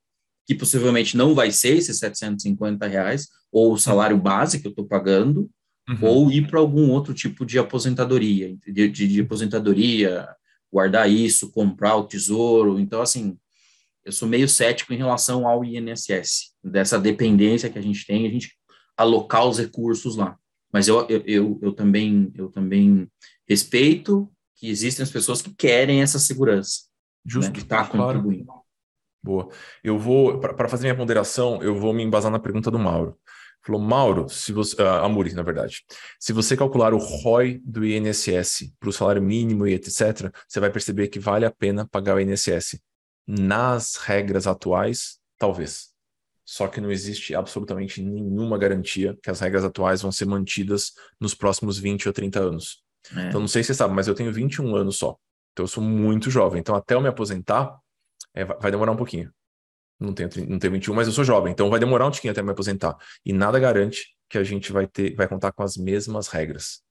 que 0.47 0.55
possivelmente 0.55 1.15
não 1.15 1.35
vai 1.35 1.51
ser 1.51 1.77
esses 1.77 1.99
750 1.99 2.87
reais 2.87 3.27
ou 3.51 3.73
o 3.73 3.77
salário 3.77 4.17
base 4.17 4.59
que 4.59 4.65
eu 4.65 4.71
estou 4.71 4.85
pagando 4.85 5.49
uhum. 5.87 5.97
ou 6.01 6.31
ir 6.31 6.47
para 6.47 6.59
algum 6.59 6.89
outro 6.89 7.13
tipo 7.13 7.45
de 7.45 7.59
aposentadoria, 7.59 8.55
de, 8.65 8.89
de, 8.89 9.07
de, 9.07 9.21
aposentadoria, 9.21 10.27
guardar 10.71 11.09
isso, 11.09 11.51
comprar 11.51 11.95
o 11.95 12.07
tesouro. 12.07 12.79
Então, 12.79 13.01
assim, 13.01 13.37
eu 14.03 14.11
sou 14.11 14.27
meio 14.27 14.49
cético 14.49 14.91
em 14.91 14.97
relação 14.97 15.47
ao 15.47 15.63
INSS, 15.63 16.53
dessa 16.63 16.99
dependência 16.99 17.69
que 17.69 17.79
a 17.79 17.83
gente 17.83 18.05
tem, 18.05 18.25
a 18.25 18.31
gente 18.31 18.51
alocar 18.97 19.47
os 19.47 19.59
recursos 19.59 20.15
lá. 20.15 20.35
Mas 20.73 20.87
eu, 20.87 21.07
eu, 21.07 21.23
eu, 21.25 21.59
eu 21.61 21.71
também, 21.71 22.31
eu 22.35 22.49
também 22.49 23.07
respeito 23.47 24.29
que 24.55 24.67
existem 24.67 25.03
as 25.03 25.11
pessoas 25.11 25.41
que 25.41 25.53
querem 25.53 26.01
essa 26.01 26.19
segurança, 26.19 26.81
Justo, 27.25 27.49
né, 27.49 27.53
que 27.53 27.61
está 27.61 27.85
contribuindo. 27.85 28.53
Boa. 29.23 29.49
Eu 29.83 29.97
vou, 29.97 30.39
para 30.39 30.69
fazer 30.69 30.83
minha 30.83 30.95
ponderação, 30.95 31.61
eu 31.63 31.75
vou 31.75 31.93
me 31.93 32.03
embasar 32.03 32.31
na 32.31 32.37
pergunta 32.37 32.69
do 32.69 32.77
Mauro. 32.77 33.17
Falou, 33.65 33.81
Mauro, 33.81 34.29
se 34.29 34.53
você, 34.53 34.79
uh, 34.79 35.03
Amuri, 35.03 35.33
na 35.33 35.41
verdade, 35.41 35.83
se 36.19 36.31
você 36.31 36.55
calcular 36.55 36.93
o 36.93 36.99
ROI 36.99 37.59
do 37.65 37.83
INSS 37.83 38.71
para 38.79 38.89
o 38.89 38.93
salário 38.93 39.23
mínimo 39.23 39.65
e 39.65 39.73
etc., 39.73 40.31
você 40.47 40.59
vai 40.59 40.69
perceber 40.69 41.07
que 41.07 41.19
vale 41.19 41.45
a 41.45 41.51
pena 41.51 41.87
pagar 41.87 42.15
o 42.15 42.19
INSS. 42.19 42.79
Nas 43.27 43.95
regras 43.95 44.45
atuais, 44.45 45.17
talvez. 45.39 45.87
Só 46.45 46.67
que 46.67 46.79
não 46.79 46.91
existe 46.91 47.33
absolutamente 47.33 48.03
nenhuma 48.03 48.55
garantia 48.55 49.17
que 49.23 49.31
as 49.31 49.39
regras 49.39 49.63
atuais 49.63 50.03
vão 50.03 50.11
ser 50.11 50.25
mantidas 50.25 50.91
nos 51.19 51.33
próximos 51.33 51.79
20 51.79 52.07
ou 52.07 52.13
30 52.13 52.39
anos. 52.39 52.83
É. 53.15 53.29
Então, 53.29 53.41
não 53.41 53.47
sei 53.47 53.63
se 53.63 53.67
você 53.67 53.73
sabe, 53.73 53.95
mas 53.95 54.07
eu 54.07 54.13
tenho 54.13 54.31
21 54.31 54.75
anos 54.75 54.97
só. 54.97 55.17
Então, 55.55 55.63
eu 55.63 55.67
sou 55.67 55.81
muito 55.81 56.29
jovem. 56.29 56.59
Então, 56.59 56.75
até 56.75 56.95
eu 56.95 57.01
me 57.01 57.07
aposentar, 57.07 57.79
é, 58.33 58.43
vai 58.43 58.69
demorar 58.69 58.91
um 58.91 58.97
pouquinho 58.97 59.31
não 59.99 60.13
tenho, 60.13 60.29
não 60.47 60.59
tenho 60.59 60.73
21, 60.73 60.93
mas 60.93 61.07
eu 61.07 61.13
sou 61.13 61.23
jovem, 61.23 61.51
então 61.51 61.69
vai 61.69 61.79
demorar 61.79 62.07
um 62.07 62.11
tiquinho 62.11 62.31
até 62.31 62.41
me 62.41 62.51
aposentar. 62.51 62.97
E 63.25 63.31
nada 63.31 63.59
garante 63.59 64.07
que 64.29 64.37
a 64.37 64.43
gente 64.43 64.71
vai 64.71 64.87
ter, 64.87 65.15
vai 65.15 65.27
contar 65.27 65.51
com 65.51 65.63
as 65.63 65.77
mesmas 65.77 66.27
regras. 66.27 66.81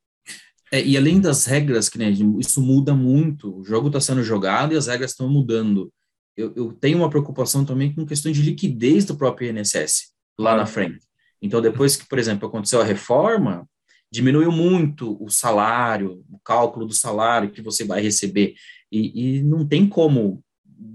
É, 0.72 0.83
e 0.83 0.96
além 0.96 1.20
das 1.20 1.44
regras, 1.44 1.88
que 1.88 1.98
né, 1.98 2.11
isso 2.38 2.61
muda 2.61 2.94
muito. 2.94 3.59
O 3.59 3.64
jogo 3.64 3.88
está 3.88 4.00
sendo 4.00 4.22
jogado 4.22 4.72
e 4.72 4.77
as 4.77 4.87
regras 4.87 5.11
estão 5.11 5.29
mudando. 5.29 5.92
Eu, 6.37 6.53
eu, 6.57 6.72
tenho 6.72 6.98
uma 6.98 7.11
preocupação 7.11 7.64
também 7.64 7.94
com 7.94 8.07
questão 8.07 8.33
de 8.33 8.42
liquidez 8.42 9.05
do 9.05 9.16
próprio 9.16 9.50
INSS 9.50 10.12
lá 10.38 10.57
na 10.57 10.66
frente. 10.66 11.00
Então, 11.40 11.61
depois 11.61 11.94
que, 11.94 12.09
por 12.09 12.18
exemplo, 12.18 12.48
aconteceu 12.48 12.81
a 12.81 12.85
reforma, 12.85 13.68
diminuiu 14.14 14.53
muito 14.53 15.20
o 15.20 15.29
salário, 15.29 16.24
o 16.31 16.38
cálculo 16.38 16.87
do 16.87 16.94
salário 16.94 17.50
que 17.50 17.61
você 17.61 17.85
vai 17.85 18.00
receber. 18.00 18.55
E, 18.90 19.38
e 19.38 19.42
não 19.42 19.66
tem 19.66 19.88
como 19.88 20.40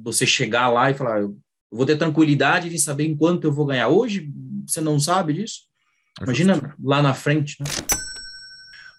você 0.01 0.25
chegar 0.25 0.69
lá 0.69 0.89
e 0.89 0.93
falar, 0.93 1.19
eu 1.19 1.37
vou 1.69 1.85
ter 1.85 1.97
tranquilidade 1.97 2.69
de 2.69 2.79
saber 2.79 3.03
em 3.03 3.17
quanto 3.17 3.45
eu 3.45 3.51
vou 3.51 3.65
ganhar. 3.65 3.89
Hoje, 3.89 4.31
você 4.65 4.79
não 4.79 4.97
sabe 5.01 5.33
disso? 5.33 5.63
Imagina 6.21 6.73
lá 6.81 7.01
na 7.01 7.13
frente, 7.13 7.57
né? 7.59 7.65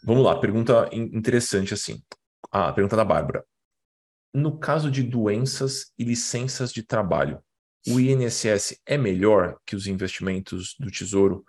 Vamos 0.05 0.23
lá, 0.23 0.39
pergunta 0.39 0.91
interessante 0.93 1.73
assim. 1.73 2.03
A 2.53 2.75
pergunta 2.75 2.97
da 2.97 3.05
Bárbara. 3.07 3.43
No 4.35 4.59
caso 4.59 4.91
de 4.91 5.03
doenças 5.03 5.93
e 5.99 6.05
licenças 6.05 6.75
de 6.75 6.83
trabalho, 6.83 7.39
o 7.89 7.99
INSS 7.99 8.83
é 8.85 8.99
melhor 8.99 9.57
que 9.65 9.75
os 9.75 9.87
investimentos 9.87 10.77
do 10.79 10.91
Tesouro? 10.91 11.43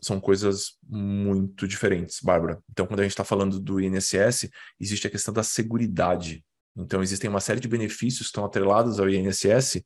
São 0.00 0.18
coisas 0.18 0.78
muito 0.88 1.68
diferentes, 1.68 2.20
Bárbara. 2.22 2.58
Então, 2.70 2.86
quando 2.86 3.00
a 3.00 3.02
gente 3.02 3.12
está 3.12 3.24
falando 3.24 3.60
do 3.60 3.80
INSS, 3.80 4.48
existe 4.80 5.06
a 5.06 5.10
questão 5.10 5.34
da 5.34 5.42
seguridade. 5.42 6.44
Então, 6.76 7.02
existem 7.02 7.28
uma 7.28 7.40
série 7.40 7.60
de 7.60 7.68
benefícios 7.68 8.20
que 8.20 8.30
estão 8.30 8.44
atrelados 8.44 8.98
ao 8.98 9.08
INSS 9.08 9.84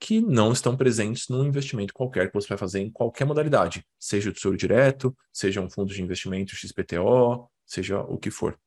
que 0.00 0.20
não 0.22 0.50
estão 0.50 0.74
presentes 0.74 1.28
num 1.28 1.44
investimento 1.44 1.92
qualquer 1.92 2.28
que 2.28 2.34
você 2.34 2.48
vai 2.48 2.56
fazer 2.56 2.80
em 2.80 2.90
qualquer 2.90 3.26
modalidade, 3.26 3.84
seja 3.98 4.30
o 4.30 4.32
Tesouro 4.32 4.56
Direto, 4.56 5.14
seja 5.30 5.60
um 5.60 5.68
fundo 5.68 5.92
de 5.92 6.02
investimento 6.02 6.56
XPTO, 6.56 7.46
seja 7.66 8.00
o 8.00 8.16
que 8.16 8.30
for. 8.30 8.58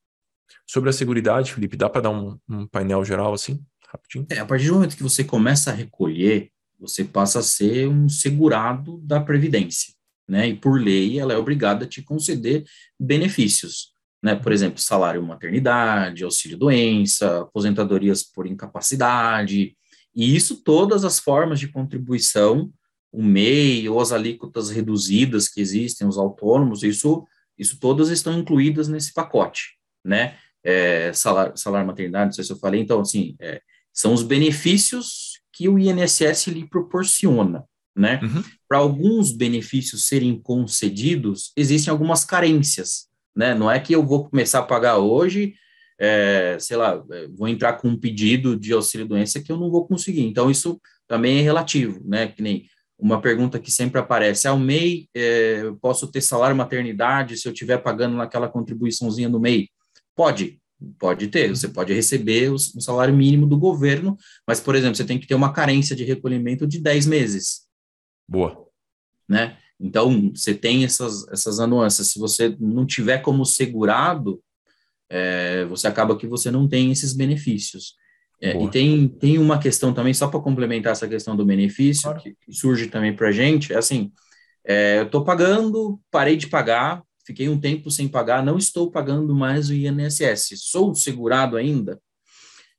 Sobre 0.68 0.92
a 0.92 0.94
seguridade, 0.94 1.52
Felipe, 1.52 1.76
dá 1.76 1.90
para 1.90 2.02
dar 2.02 2.12
um, 2.12 2.38
um, 2.48 2.68
painel 2.68 3.04
geral 3.04 3.34
assim, 3.34 3.66
rapidinho? 3.88 4.28
É, 4.30 4.38
a 4.38 4.46
partir 4.46 4.68
do 4.68 4.76
momento 4.76 4.96
que 4.96 5.02
você 5.02 5.24
começa 5.24 5.72
a 5.72 5.74
recolher, 5.74 6.52
você 6.80 7.04
passa 7.04 7.40
a 7.40 7.44
ser 7.44 7.88
um 7.88 8.08
segurado 8.08 9.00
da 9.00 9.20
Previdência, 9.20 9.94
né? 10.28 10.50
E 10.50 10.56
por 10.56 10.80
lei, 10.80 11.20
ela 11.20 11.34
é 11.34 11.38
obrigada 11.38 11.86
a 11.86 11.88
te 11.88 12.02
conceder 12.02 12.64
benefícios, 13.00 13.94
né? 14.22 14.36
Por 14.36 14.52
exemplo, 14.52 14.80
salário 14.80 15.22
maternidade, 15.22 16.24
auxílio-doença, 16.24 17.42
aposentadorias 17.42 18.24
por 18.24 18.48
incapacidade, 18.48 19.76
e 20.16 20.36
isso 20.36 20.64
todas 20.64 21.04
as 21.04 21.20
formas 21.20 21.60
de 21.60 21.68
contribuição, 21.68 22.72
o 23.12 23.22
MEI 23.24 23.88
ou 23.90 24.00
as 24.00 24.12
alíquotas 24.12 24.70
reduzidas 24.70 25.48
que 25.48 25.62
existem, 25.62 26.08
os 26.08 26.18
autônomos, 26.18 26.84
isso, 26.84 27.26
isso 27.58 27.80
todas 27.80 28.10
estão 28.10 28.38
incluídas 28.38 28.88
nesse 28.88 29.14
pacote, 29.14 29.78
né? 30.04 30.38
É, 30.64 31.12
salário, 31.12 31.58
salário 31.58 31.86
maternidade, 31.86 32.26
não 32.26 32.32
sei 32.32 32.44
se 32.44 32.52
eu 32.52 32.58
falei, 32.58 32.80
então, 32.80 33.02
assim, 33.02 33.36
é, 33.40 33.62
são 33.92 34.14
os 34.14 34.24
benefícios 34.24 35.42
que 35.52 35.68
o 35.68 35.78
INSS 35.78 36.48
lhe 36.48 36.68
proporciona, 36.68 37.66
né? 37.96 38.20
Uhum. 38.24 38.44
Para 38.68 38.80
alguns 38.80 39.32
benefícios 39.32 40.06
serem 40.06 40.40
concedidos, 40.40 41.52
existem 41.56 41.92
algumas 41.92 42.26
carências, 42.26 43.08
né? 43.36 43.54
Não 43.54 43.70
é 43.70 43.80
que 43.80 43.94
eu 43.94 44.06
vou 44.06 44.30
começar 44.30 44.60
a 44.60 44.64
pagar 44.64 44.98
hoje, 44.98 45.54
é, 46.00 46.58
sei 46.60 46.78
lá, 46.78 47.04
é, 47.12 47.28
vou 47.28 47.48
entrar 47.48 47.74
com 47.74 47.88
um 47.88 48.00
pedido 48.00 48.56
de 48.56 48.74
auxílio-doença 48.74 49.42
que 49.42 49.52
eu 49.52 49.58
não 49.58 49.70
vou 49.70 49.88
conseguir. 49.88 50.24
Então, 50.24 50.50
isso 50.50 50.80
também 51.08 51.40
é 51.40 51.42
relativo, 51.42 52.02
né? 52.06 52.28
Que 52.28 52.42
nem 52.42 52.66
uma 52.98 53.22
pergunta 53.22 53.60
que 53.60 53.72
sempre 53.72 54.00
aparece, 54.00 54.48
ah, 54.48 54.54
o 54.54 54.60
MEI, 54.60 55.08
é, 55.16 55.64
posso 55.82 56.08
ter 56.08 56.22
salário 56.22 56.56
maternidade 56.56 57.38
se 57.38 57.48
eu 57.48 57.52
estiver 57.52 57.78
pagando 57.78 58.16
naquela 58.16 58.48
contribuiçãozinha 58.48 59.28
no 59.28 59.40
MEI? 59.40 59.70
Pode, 60.16 60.60
pode 61.00 61.28
ter, 61.28 61.50
você 61.50 61.68
pode 61.68 61.94
receber 61.94 62.50
o, 62.50 62.56
o 62.56 62.82
salário 62.82 63.14
mínimo 63.14 63.46
do 63.46 63.58
governo, 63.58 64.18
mas, 64.48 64.60
por 64.60 64.76
exemplo, 64.76 64.96
você 64.96 65.04
tem 65.04 65.20
que 65.20 65.28
ter 65.28 65.36
uma 65.36 65.52
carência 65.52 65.96
de 65.96 66.04
recolhimento 66.04 66.66
de 66.66 66.80
10 66.80 67.06
meses. 67.08 67.63
Boa. 68.28 68.68
Né? 69.28 69.58
Então, 69.80 70.32
você 70.34 70.54
tem 70.54 70.84
essas, 70.84 71.28
essas 71.30 71.60
anuâncias. 71.60 72.08
Se 72.08 72.20
você 72.20 72.56
não 72.60 72.86
tiver 72.86 73.20
como 73.20 73.46
segurado, 73.46 74.42
é, 75.10 75.66
você 75.66 75.88
acaba 75.88 76.18
que 76.18 76.28
você 76.28 76.50
não 76.50 76.68
tem 76.68 76.92
esses 76.92 77.14
benefícios. 77.14 77.96
É, 78.42 78.62
e 78.62 78.70
tem, 78.70 79.08
tem 79.08 79.38
uma 79.38 79.58
questão 79.58 79.94
também, 79.94 80.14
só 80.14 80.28
para 80.28 80.42
complementar 80.42 80.92
essa 80.92 81.08
questão 81.08 81.34
do 81.34 81.46
benefício, 81.46 82.04
claro. 82.04 82.20
que, 82.22 82.36
surge 82.52 82.88
também 82.88 83.16
para 83.16 83.30
a 83.30 83.32
gente, 83.32 83.72
é 83.72 83.78
assim, 83.78 84.12
é, 84.66 85.00
eu 85.00 85.04
estou 85.04 85.24
pagando, 85.24 85.98
parei 86.12 86.36
de 86.36 86.48
pagar, 86.48 87.02
fiquei 87.26 87.48
um 87.48 87.58
tempo 87.58 87.90
sem 87.90 88.06
pagar, 88.06 88.44
não 88.44 88.58
estou 88.58 88.92
pagando 88.92 89.34
mais 89.34 89.70
o 89.70 89.74
INSS, 89.74 90.56
sou 90.58 90.94
segurado 90.94 91.56
ainda? 91.56 92.02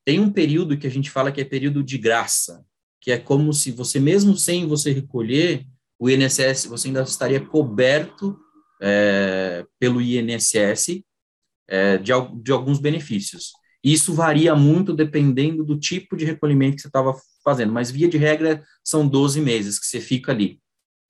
Tem 0.04 0.20
um 0.20 0.30
período 0.30 0.76
que 0.76 0.86
a 0.86 0.90
gente 0.90 1.10
fala 1.10 1.32
que 1.32 1.40
é 1.40 1.44
período 1.44 1.82
de 1.82 1.96
graça, 1.96 2.62
que 3.04 3.12
é 3.12 3.18
como 3.18 3.52
se 3.52 3.70
você, 3.70 4.00
mesmo 4.00 4.34
sem 4.34 4.66
você 4.66 4.90
recolher, 4.90 5.66
o 5.98 6.08
INSS, 6.08 6.64
você 6.64 6.88
ainda 6.88 7.02
estaria 7.02 7.38
coberto 7.38 8.34
é, 8.80 9.66
pelo 9.78 10.00
INSS 10.00 11.02
é, 11.68 11.98
de, 11.98 12.12
de 12.42 12.50
alguns 12.50 12.78
benefícios. 12.78 13.52
Isso 13.84 14.14
varia 14.14 14.56
muito 14.56 14.94
dependendo 14.94 15.62
do 15.62 15.78
tipo 15.78 16.16
de 16.16 16.24
recolhimento 16.24 16.76
que 16.76 16.80
você 16.80 16.88
estava 16.88 17.14
fazendo, 17.44 17.74
mas 17.74 17.90
via 17.90 18.08
de 18.08 18.16
regra 18.16 18.64
são 18.82 19.06
12 19.06 19.38
meses 19.42 19.78
que 19.78 19.86
você 19.86 20.00
fica 20.00 20.32
ali. 20.32 20.58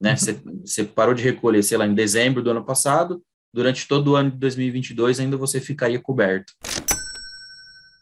Né? 0.00 0.11
Uhum. 0.11 0.16
Você, 0.16 0.42
você 0.64 0.85
parou 0.85 1.14
de 1.14 1.22
recolher, 1.22 1.62
sei 1.62 1.78
lá, 1.78 1.87
em 1.87 1.94
dezembro 1.94 2.42
do 2.42 2.50
ano 2.50 2.64
passado, 2.64 3.22
durante 3.52 3.87
todo 3.87 4.09
o 4.09 4.16
ano 4.16 4.33
de 4.33 4.38
2022 4.38 5.20
ainda 5.20 5.37
você 5.37 5.61
ficaria 5.61 6.00
coberto. 6.00 6.54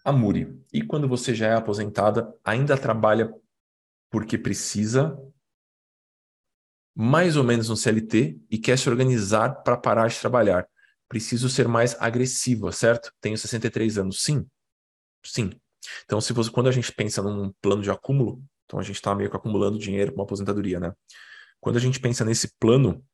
Amuri, 0.03 0.59
e 0.73 0.81
quando 0.81 1.07
você 1.07 1.35
já 1.35 1.49
é 1.49 1.55
aposentada, 1.55 2.35
ainda 2.43 2.75
trabalha 2.77 3.31
porque 4.13 4.39
precisa, 4.39 5.19
mais 6.95 7.37
ou 7.37 7.43
menos 7.43 7.69
no 7.69 7.77
CLT, 7.77 8.39
e 8.49 8.59
quer 8.59 8.79
se 8.79 8.89
organizar 8.89 9.63
para 9.65 9.77
parar 9.77 10.07
de 10.07 10.21
trabalhar? 10.21 10.69
preciso 11.13 11.51
ser 11.51 11.69
mais 11.69 11.95
agressivo, 12.01 12.73
certo? 12.73 13.13
Tenho 13.21 13.37
63 13.37 13.99
anos. 13.99 14.23
Sim. 14.23 14.47
Sim. 15.23 15.51
Então, 16.07 16.23
se 16.23 16.33
você, 16.33 16.51
quando 16.51 16.69
a 16.69 16.73
gente 16.73 16.91
pensa 16.91 17.23
num 17.23 17.53
plano 17.61 17.83
de 17.83 17.91
acúmulo, 17.91 18.43
então 18.65 18.81
a 18.81 18.83
gente 18.83 18.97
está 18.97 19.15
meio 19.15 19.29
que 19.29 19.37
acumulando 19.37 19.79
dinheiro 19.79 20.11
para 20.11 20.21
uma 20.21 20.25
aposentadoria, 20.25 20.81
né? 20.81 20.91
Quando 21.61 21.77
a 21.77 21.81
gente 21.81 22.01
pensa 22.01 22.25
nesse 22.25 22.57
plano, 22.59 23.05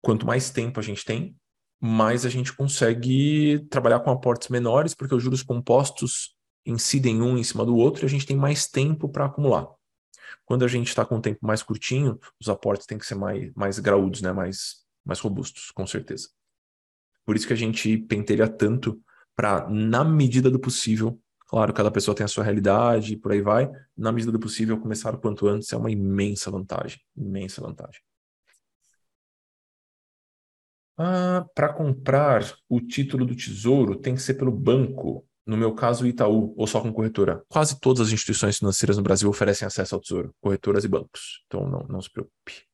quanto 0.00 0.24
mais 0.24 0.48
tempo 0.48 0.80
a 0.80 0.82
gente 0.82 1.04
tem, 1.04 1.36
mais 1.78 2.24
a 2.24 2.30
gente 2.30 2.56
consegue 2.56 3.66
trabalhar 3.68 4.00
com 4.00 4.10
aportes 4.10 4.48
menores, 4.48 4.94
porque 4.94 5.14
os 5.14 5.22
juros 5.22 5.42
compostos 5.42 6.34
incidem 6.64 7.20
um 7.20 7.36
em 7.36 7.44
cima 7.44 7.66
do 7.66 7.76
outro 7.76 8.04
e 8.04 8.06
a 8.06 8.08
gente 8.10 8.24
tem 8.24 8.36
mais 8.36 8.66
tempo 8.66 9.10
para 9.10 9.26
acumular. 9.26 9.68
Quando 10.48 10.64
a 10.64 10.68
gente 10.68 10.88
está 10.88 11.04
com 11.04 11.16
um 11.16 11.20
tempo 11.20 11.40
mais 11.42 11.62
curtinho, 11.62 12.18
os 12.40 12.48
aportes 12.48 12.86
têm 12.86 12.96
que 12.96 13.04
ser 13.04 13.14
mais, 13.14 13.52
mais 13.54 13.78
graúdos, 13.78 14.22
né? 14.22 14.32
mais, 14.32 14.76
mais 15.04 15.20
robustos, 15.20 15.70
com 15.70 15.86
certeza. 15.86 16.30
Por 17.26 17.36
isso 17.36 17.46
que 17.46 17.52
a 17.52 17.56
gente 17.56 17.98
pentelha 17.98 18.48
tanto 18.48 18.98
para, 19.36 19.68
na 19.68 20.02
medida 20.02 20.50
do 20.50 20.58
possível, 20.58 21.20
claro, 21.48 21.74
cada 21.74 21.90
pessoa 21.90 22.14
tem 22.14 22.24
a 22.24 22.28
sua 22.28 22.44
realidade 22.44 23.12
e 23.12 23.16
por 23.18 23.30
aí 23.30 23.42
vai, 23.42 23.70
na 23.94 24.10
medida 24.10 24.32
do 24.32 24.40
possível, 24.40 24.80
começar 24.80 25.14
o 25.14 25.18
quanto 25.18 25.46
antes 25.46 25.70
é 25.70 25.76
uma 25.76 25.90
imensa 25.90 26.50
vantagem. 26.50 26.98
Imensa 27.14 27.60
vantagem. 27.60 28.00
Ah, 30.96 31.44
para 31.54 31.74
comprar 31.74 32.56
o 32.70 32.80
título 32.80 33.26
do 33.26 33.36
tesouro 33.36 33.96
tem 33.96 34.14
que 34.14 34.22
ser 34.22 34.32
pelo 34.32 34.50
banco, 34.50 35.27
no 35.48 35.56
meu 35.56 35.74
caso 35.74 36.06
Itaú, 36.06 36.52
ou 36.58 36.66
só 36.66 36.78
com 36.78 36.92
corretora. 36.92 37.42
Quase 37.48 37.80
todas 37.80 38.08
as 38.08 38.12
instituições 38.12 38.58
financeiras 38.58 38.98
no 38.98 39.02
Brasil 39.02 39.30
oferecem 39.30 39.66
acesso 39.66 39.94
ao 39.94 40.00
tesouro, 40.00 40.34
corretoras 40.42 40.84
e 40.84 40.88
bancos. 40.88 41.42
Então 41.46 41.66
não, 41.66 41.86
não 41.88 42.02
se 42.02 42.12
preocupe. 42.12 42.68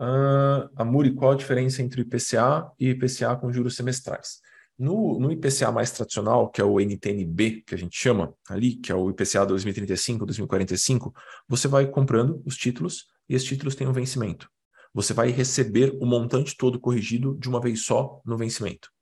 Uh, 0.00 0.70
Amuri, 0.76 1.12
qual 1.12 1.32
a 1.32 1.34
diferença 1.34 1.82
entre 1.82 2.02
IPCA 2.02 2.70
e 2.78 2.90
IPCA 2.90 3.34
com 3.34 3.52
juros 3.52 3.74
semestrais? 3.74 4.40
No, 4.78 5.18
no, 5.18 5.32
IPCA 5.32 5.72
mais 5.72 5.90
tradicional, 5.90 6.50
que 6.50 6.60
é 6.60 6.64
o 6.64 6.78
NTNB, 6.78 7.62
que 7.66 7.74
a 7.74 7.78
gente 7.78 7.98
chama 7.98 8.32
ali, 8.48 8.76
que 8.76 8.92
é 8.92 8.94
o 8.94 9.10
IPCA 9.10 9.44
2035, 9.44 10.24
2045, 10.24 11.12
você 11.48 11.66
vai 11.66 11.84
comprando 11.86 12.40
os 12.46 12.56
títulos 12.56 13.06
e 13.28 13.34
esses 13.34 13.48
títulos 13.48 13.74
têm 13.74 13.88
um 13.88 13.92
vencimento. 13.92 14.48
Você 14.94 15.12
vai 15.12 15.30
receber 15.30 15.96
o 16.00 16.06
montante 16.06 16.56
todo 16.56 16.78
corrigido 16.78 17.36
de 17.40 17.48
uma 17.48 17.60
vez 17.60 17.84
só 17.84 18.20
no 18.24 18.36
vencimento. 18.36 18.94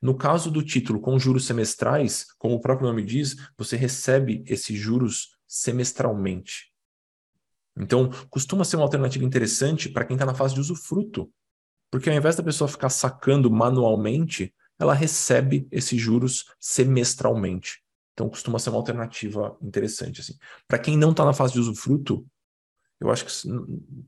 No 0.00 0.16
caso 0.16 0.50
do 0.50 0.62
título 0.62 1.00
com 1.00 1.18
juros 1.18 1.46
semestrais, 1.46 2.26
como 2.38 2.54
o 2.54 2.60
próprio 2.60 2.88
nome 2.88 3.04
diz, 3.04 3.36
você 3.56 3.76
recebe 3.76 4.42
esses 4.46 4.78
juros 4.78 5.36
semestralmente. 5.46 6.72
Então, 7.76 8.10
costuma 8.28 8.64
ser 8.64 8.76
uma 8.76 8.84
alternativa 8.84 9.24
interessante 9.24 9.88
para 9.88 10.04
quem 10.04 10.14
está 10.14 10.26
na 10.26 10.34
fase 10.34 10.54
de 10.54 10.60
usufruto, 10.60 11.32
porque 11.90 12.10
ao 12.10 12.16
invés 12.16 12.36
da 12.36 12.42
pessoa 12.42 12.68
ficar 12.68 12.90
sacando 12.90 13.50
manualmente, 13.50 14.54
ela 14.78 14.94
recebe 14.94 15.66
esses 15.70 16.00
juros 16.00 16.46
semestralmente. 16.58 17.82
Então, 18.12 18.28
costuma 18.28 18.58
ser 18.58 18.70
uma 18.70 18.78
alternativa 18.78 19.56
interessante. 19.62 20.20
Assim. 20.20 20.34
Para 20.66 20.78
quem 20.78 20.96
não 20.96 21.12
está 21.12 21.24
na 21.24 21.32
fase 21.32 21.52
de 21.52 21.60
usufruto, 21.60 22.26
eu 23.00 23.10
acho 23.10 23.24
que 23.24 23.32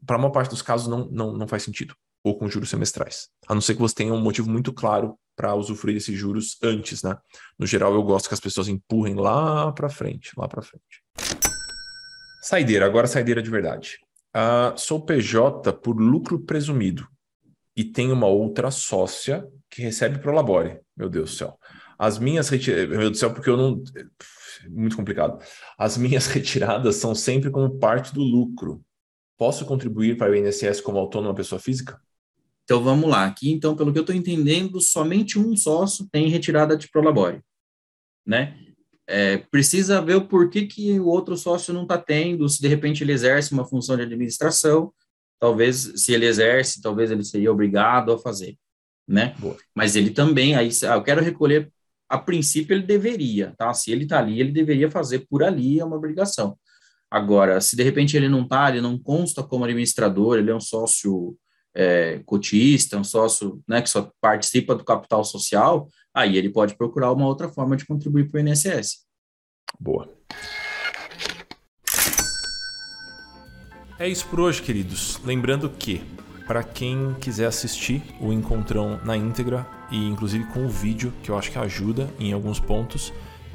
para 0.05 0.17
a 0.17 0.19
maior 0.19 0.33
parte 0.33 0.51
dos 0.51 0.63
casos 0.63 0.89
não, 0.89 1.09
não, 1.09 1.33
não 1.33 1.47
faz 1.47 1.63
sentido, 1.63 1.95
ou 2.25 2.37
com 2.37 2.49
juros 2.49 2.71
semestrais. 2.71 3.29
A 3.47 3.55
não 3.55 3.61
ser 3.61 3.75
que 3.75 3.81
você 3.81 3.95
tenha 3.95 4.13
um 4.13 4.21
motivo 4.21 4.51
muito 4.51 4.73
claro 4.73 5.17
para 5.41 5.55
usufruir 5.55 5.95
desses 5.95 6.19
juros 6.19 6.59
antes, 6.63 7.03
né? 7.03 7.17
No 7.59 7.67
geral, 7.67 7.95
eu 7.95 8.03
gosto 8.03 8.29
que 8.29 8.35
as 8.35 8.41
pessoas 8.41 8.69
empurrem 8.69 9.15
lá 9.15 9.73
para 9.73 9.89
frente, 9.89 10.33
lá 10.37 10.47
para 10.47 10.61
frente. 10.61 11.03
Saideira, 12.43 12.85
agora 12.85 13.07
saideira 13.07 13.43
de 13.43 13.49
verdade. 13.49 13.97
Uh, 14.37 14.79
sou 14.79 15.01
PJ 15.03 15.73
por 15.73 15.99
lucro 15.99 16.41
presumido 16.41 17.09
e 17.75 17.83
tenho 17.83 18.13
uma 18.13 18.27
outra 18.27 18.71
sócia 18.71 19.49
que 19.71 19.81
recebe 19.81 20.19
pro 20.19 20.31
labore. 20.31 20.79
Meu 20.95 21.09
Deus 21.09 21.31
do 21.31 21.37
céu. 21.37 21.59
As 21.99 22.19
minhas 22.19 22.51
retiradas. 22.51 22.89
Meu 22.91 22.99
Deus 22.99 23.11
do 23.13 23.17
céu, 23.17 23.33
porque 23.33 23.49
eu 23.49 23.57
não. 23.57 23.83
Muito 24.69 24.95
complicado. 24.95 25.43
As 25.79 25.97
minhas 25.97 26.27
retiradas 26.29 26.97
são 26.97 27.15
sempre 27.15 27.51
como 27.51 27.79
parte 27.79 28.13
do 28.13 28.21
lucro. 28.21 28.85
Posso 29.39 29.65
contribuir 29.65 30.19
para 30.19 30.33
o 30.33 30.35
INSS 30.35 30.83
como 30.83 30.99
autônoma 30.99 31.35
pessoa 31.35 31.59
física? 31.59 31.99
Então 32.71 32.83
vamos 32.83 33.11
lá. 33.11 33.25
Aqui, 33.25 33.51
então, 33.51 33.75
pelo 33.75 33.93
que 33.93 33.99
eu 33.99 34.03
estou 34.03 34.15
entendendo, 34.15 34.81
somente 34.81 35.39
um 35.39 35.57
sócio 35.57 36.09
tem 36.11 36.29
retirada 36.29 36.77
de 36.77 36.89
Prolabore. 36.89 37.41
Né? 38.25 38.55
é, 39.11 39.39
precisa 39.39 40.01
ver 40.01 40.15
o 40.15 40.25
porquê 40.29 40.67
que 40.67 40.99
o 41.01 41.07
outro 41.07 41.37
sócio 41.37 41.75
não 41.75 41.83
está 41.83 41.99
tendo, 41.99 42.49
se 42.49 42.63
de 42.63 42.69
repente 42.69 43.03
ele 43.03 43.13
exerce 43.13 43.53
uma 43.53 43.67
função 43.67 43.97
de 43.97 44.05
administração, 44.05 44.93
talvez, 45.37 45.93
se 45.97 46.13
ele 46.13 46.27
exerce, 46.27 46.81
talvez 46.81 47.11
ele 47.11 47.25
seria 47.25 47.51
obrigado 47.51 48.13
a 48.13 48.19
fazer, 48.19 48.57
né? 49.09 49.35
Boa. 49.41 49.57
Mas 49.75 49.97
ele 49.97 50.11
também, 50.11 50.55
aí, 50.55 50.71
ah, 50.85 50.95
eu 50.95 51.03
quero 51.03 51.21
recolher, 51.21 51.73
a 52.09 52.19
princípio 52.19 52.73
ele 52.73 52.85
deveria, 52.85 53.53
tá? 53.59 53.75
Se 53.75 53.91
ele 53.91 54.05
está 54.05 54.21
ali, 54.21 54.39
ele 54.39 54.53
deveria 54.53 54.89
fazer 54.89 55.27
por 55.29 55.43
ali, 55.43 55.81
é 55.81 55.85
uma 55.85 55.97
obrigação. 55.97 56.57
Agora, 57.11 57.61
se 57.61 57.75
de 57.75 57.83
repente 57.83 58.17
ele 58.17 58.29
não 58.29 58.43
está, 58.43 58.71
ele 58.71 58.81
não 58.81 58.97
consta 58.97 59.43
como 59.43 59.65
administrador, 59.65 60.39
ele 60.39 60.53
é 60.53 60.55
um 60.55 60.61
sócio 60.61 61.37
é, 61.81 62.21
cotista, 62.27 62.99
um 62.99 63.05
sócio 63.05 63.63
né, 63.67 63.81
que 63.81 63.89
só 63.89 64.11
participa 64.21 64.75
do 64.75 64.85
capital 64.85 65.25
social, 65.25 65.89
aí 66.15 66.37
ele 66.37 66.51
pode 66.51 66.77
procurar 66.77 67.11
uma 67.11 67.27
outra 67.27 67.49
forma 67.49 67.75
de 67.75 67.87
contribuir 67.87 68.31
para 68.31 68.39
o 68.39 68.41
INSS. 68.47 69.07
Boa. 69.79 70.13
É 73.99 74.07
isso 74.07 74.27
por 74.27 74.41
hoje, 74.41 74.61
queridos. 74.61 75.19
Lembrando 75.25 75.71
que, 75.71 76.03
para 76.47 76.63
quem 76.63 77.15
quiser 77.19 77.47
assistir 77.47 78.03
o 78.21 78.31
encontrão 78.31 79.01
na 79.03 79.17
íntegra 79.17 79.67
e 79.91 80.07
inclusive 80.07 80.45
com 80.53 80.67
o 80.67 80.69
vídeo, 80.69 81.13
que 81.23 81.31
eu 81.31 81.39
acho 81.39 81.51
que 81.51 81.59
ajuda 81.59 82.13
em 82.19 82.33
alguns 82.33 82.61
pontos, 82.61 83.11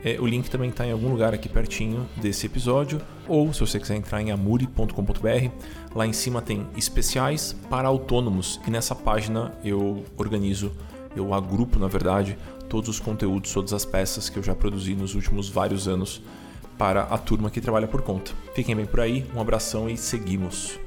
é, 0.06 0.18
o 0.20 0.28
link 0.28 0.52
também 0.52 0.70
está 0.70 0.86
em 0.86 0.92
algum 0.92 1.10
lugar 1.10 1.34
aqui 1.34 1.50
pertinho 1.50 2.08
desse 2.18 2.46
episódio, 2.46 3.02
ou 3.28 3.52
se 3.52 3.60
você 3.60 3.80
quiser 3.80 3.96
entrar 3.96 4.22
em 4.22 4.30
amuri.com.br, 4.30 5.50
lá 5.96 6.06
em 6.06 6.14
cima 6.14 6.44
tem 6.44 6.68
especiais 6.78 7.56
para 7.72 7.88
autônomos 7.88 8.62
e 8.68 8.70
nessa 8.70 8.94
página 8.94 9.52
eu 9.64 10.06
organizo, 10.16 10.72
eu 11.16 11.34
agrupo 11.34 11.80
na 11.80 11.88
verdade, 11.88 12.38
todos 12.70 12.88
os 12.88 13.00
conteúdos, 13.00 13.52
todas 13.52 13.74
as 13.74 13.84
peças 13.84 14.30
que 14.30 14.38
eu 14.38 14.44
já 14.44 14.54
produzi 14.54 14.94
nos 14.94 15.16
últimos 15.16 15.50
vários 15.50 15.88
anos 15.88 16.22
para 16.78 17.02
a 17.04 17.18
turma 17.18 17.50
que 17.50 17.60
trabalha 17.60 17.88
por 17.88 18.04
conta. 18.04 18.32
Fiquem 18.54 18.76
bem 18.76 18.86
por 18.86 19.00
aí, 19.00 19.26
um 19.36 19.42
abração 19.42 19.90
e 19.90 19.98
seguimos. 19.98 20.78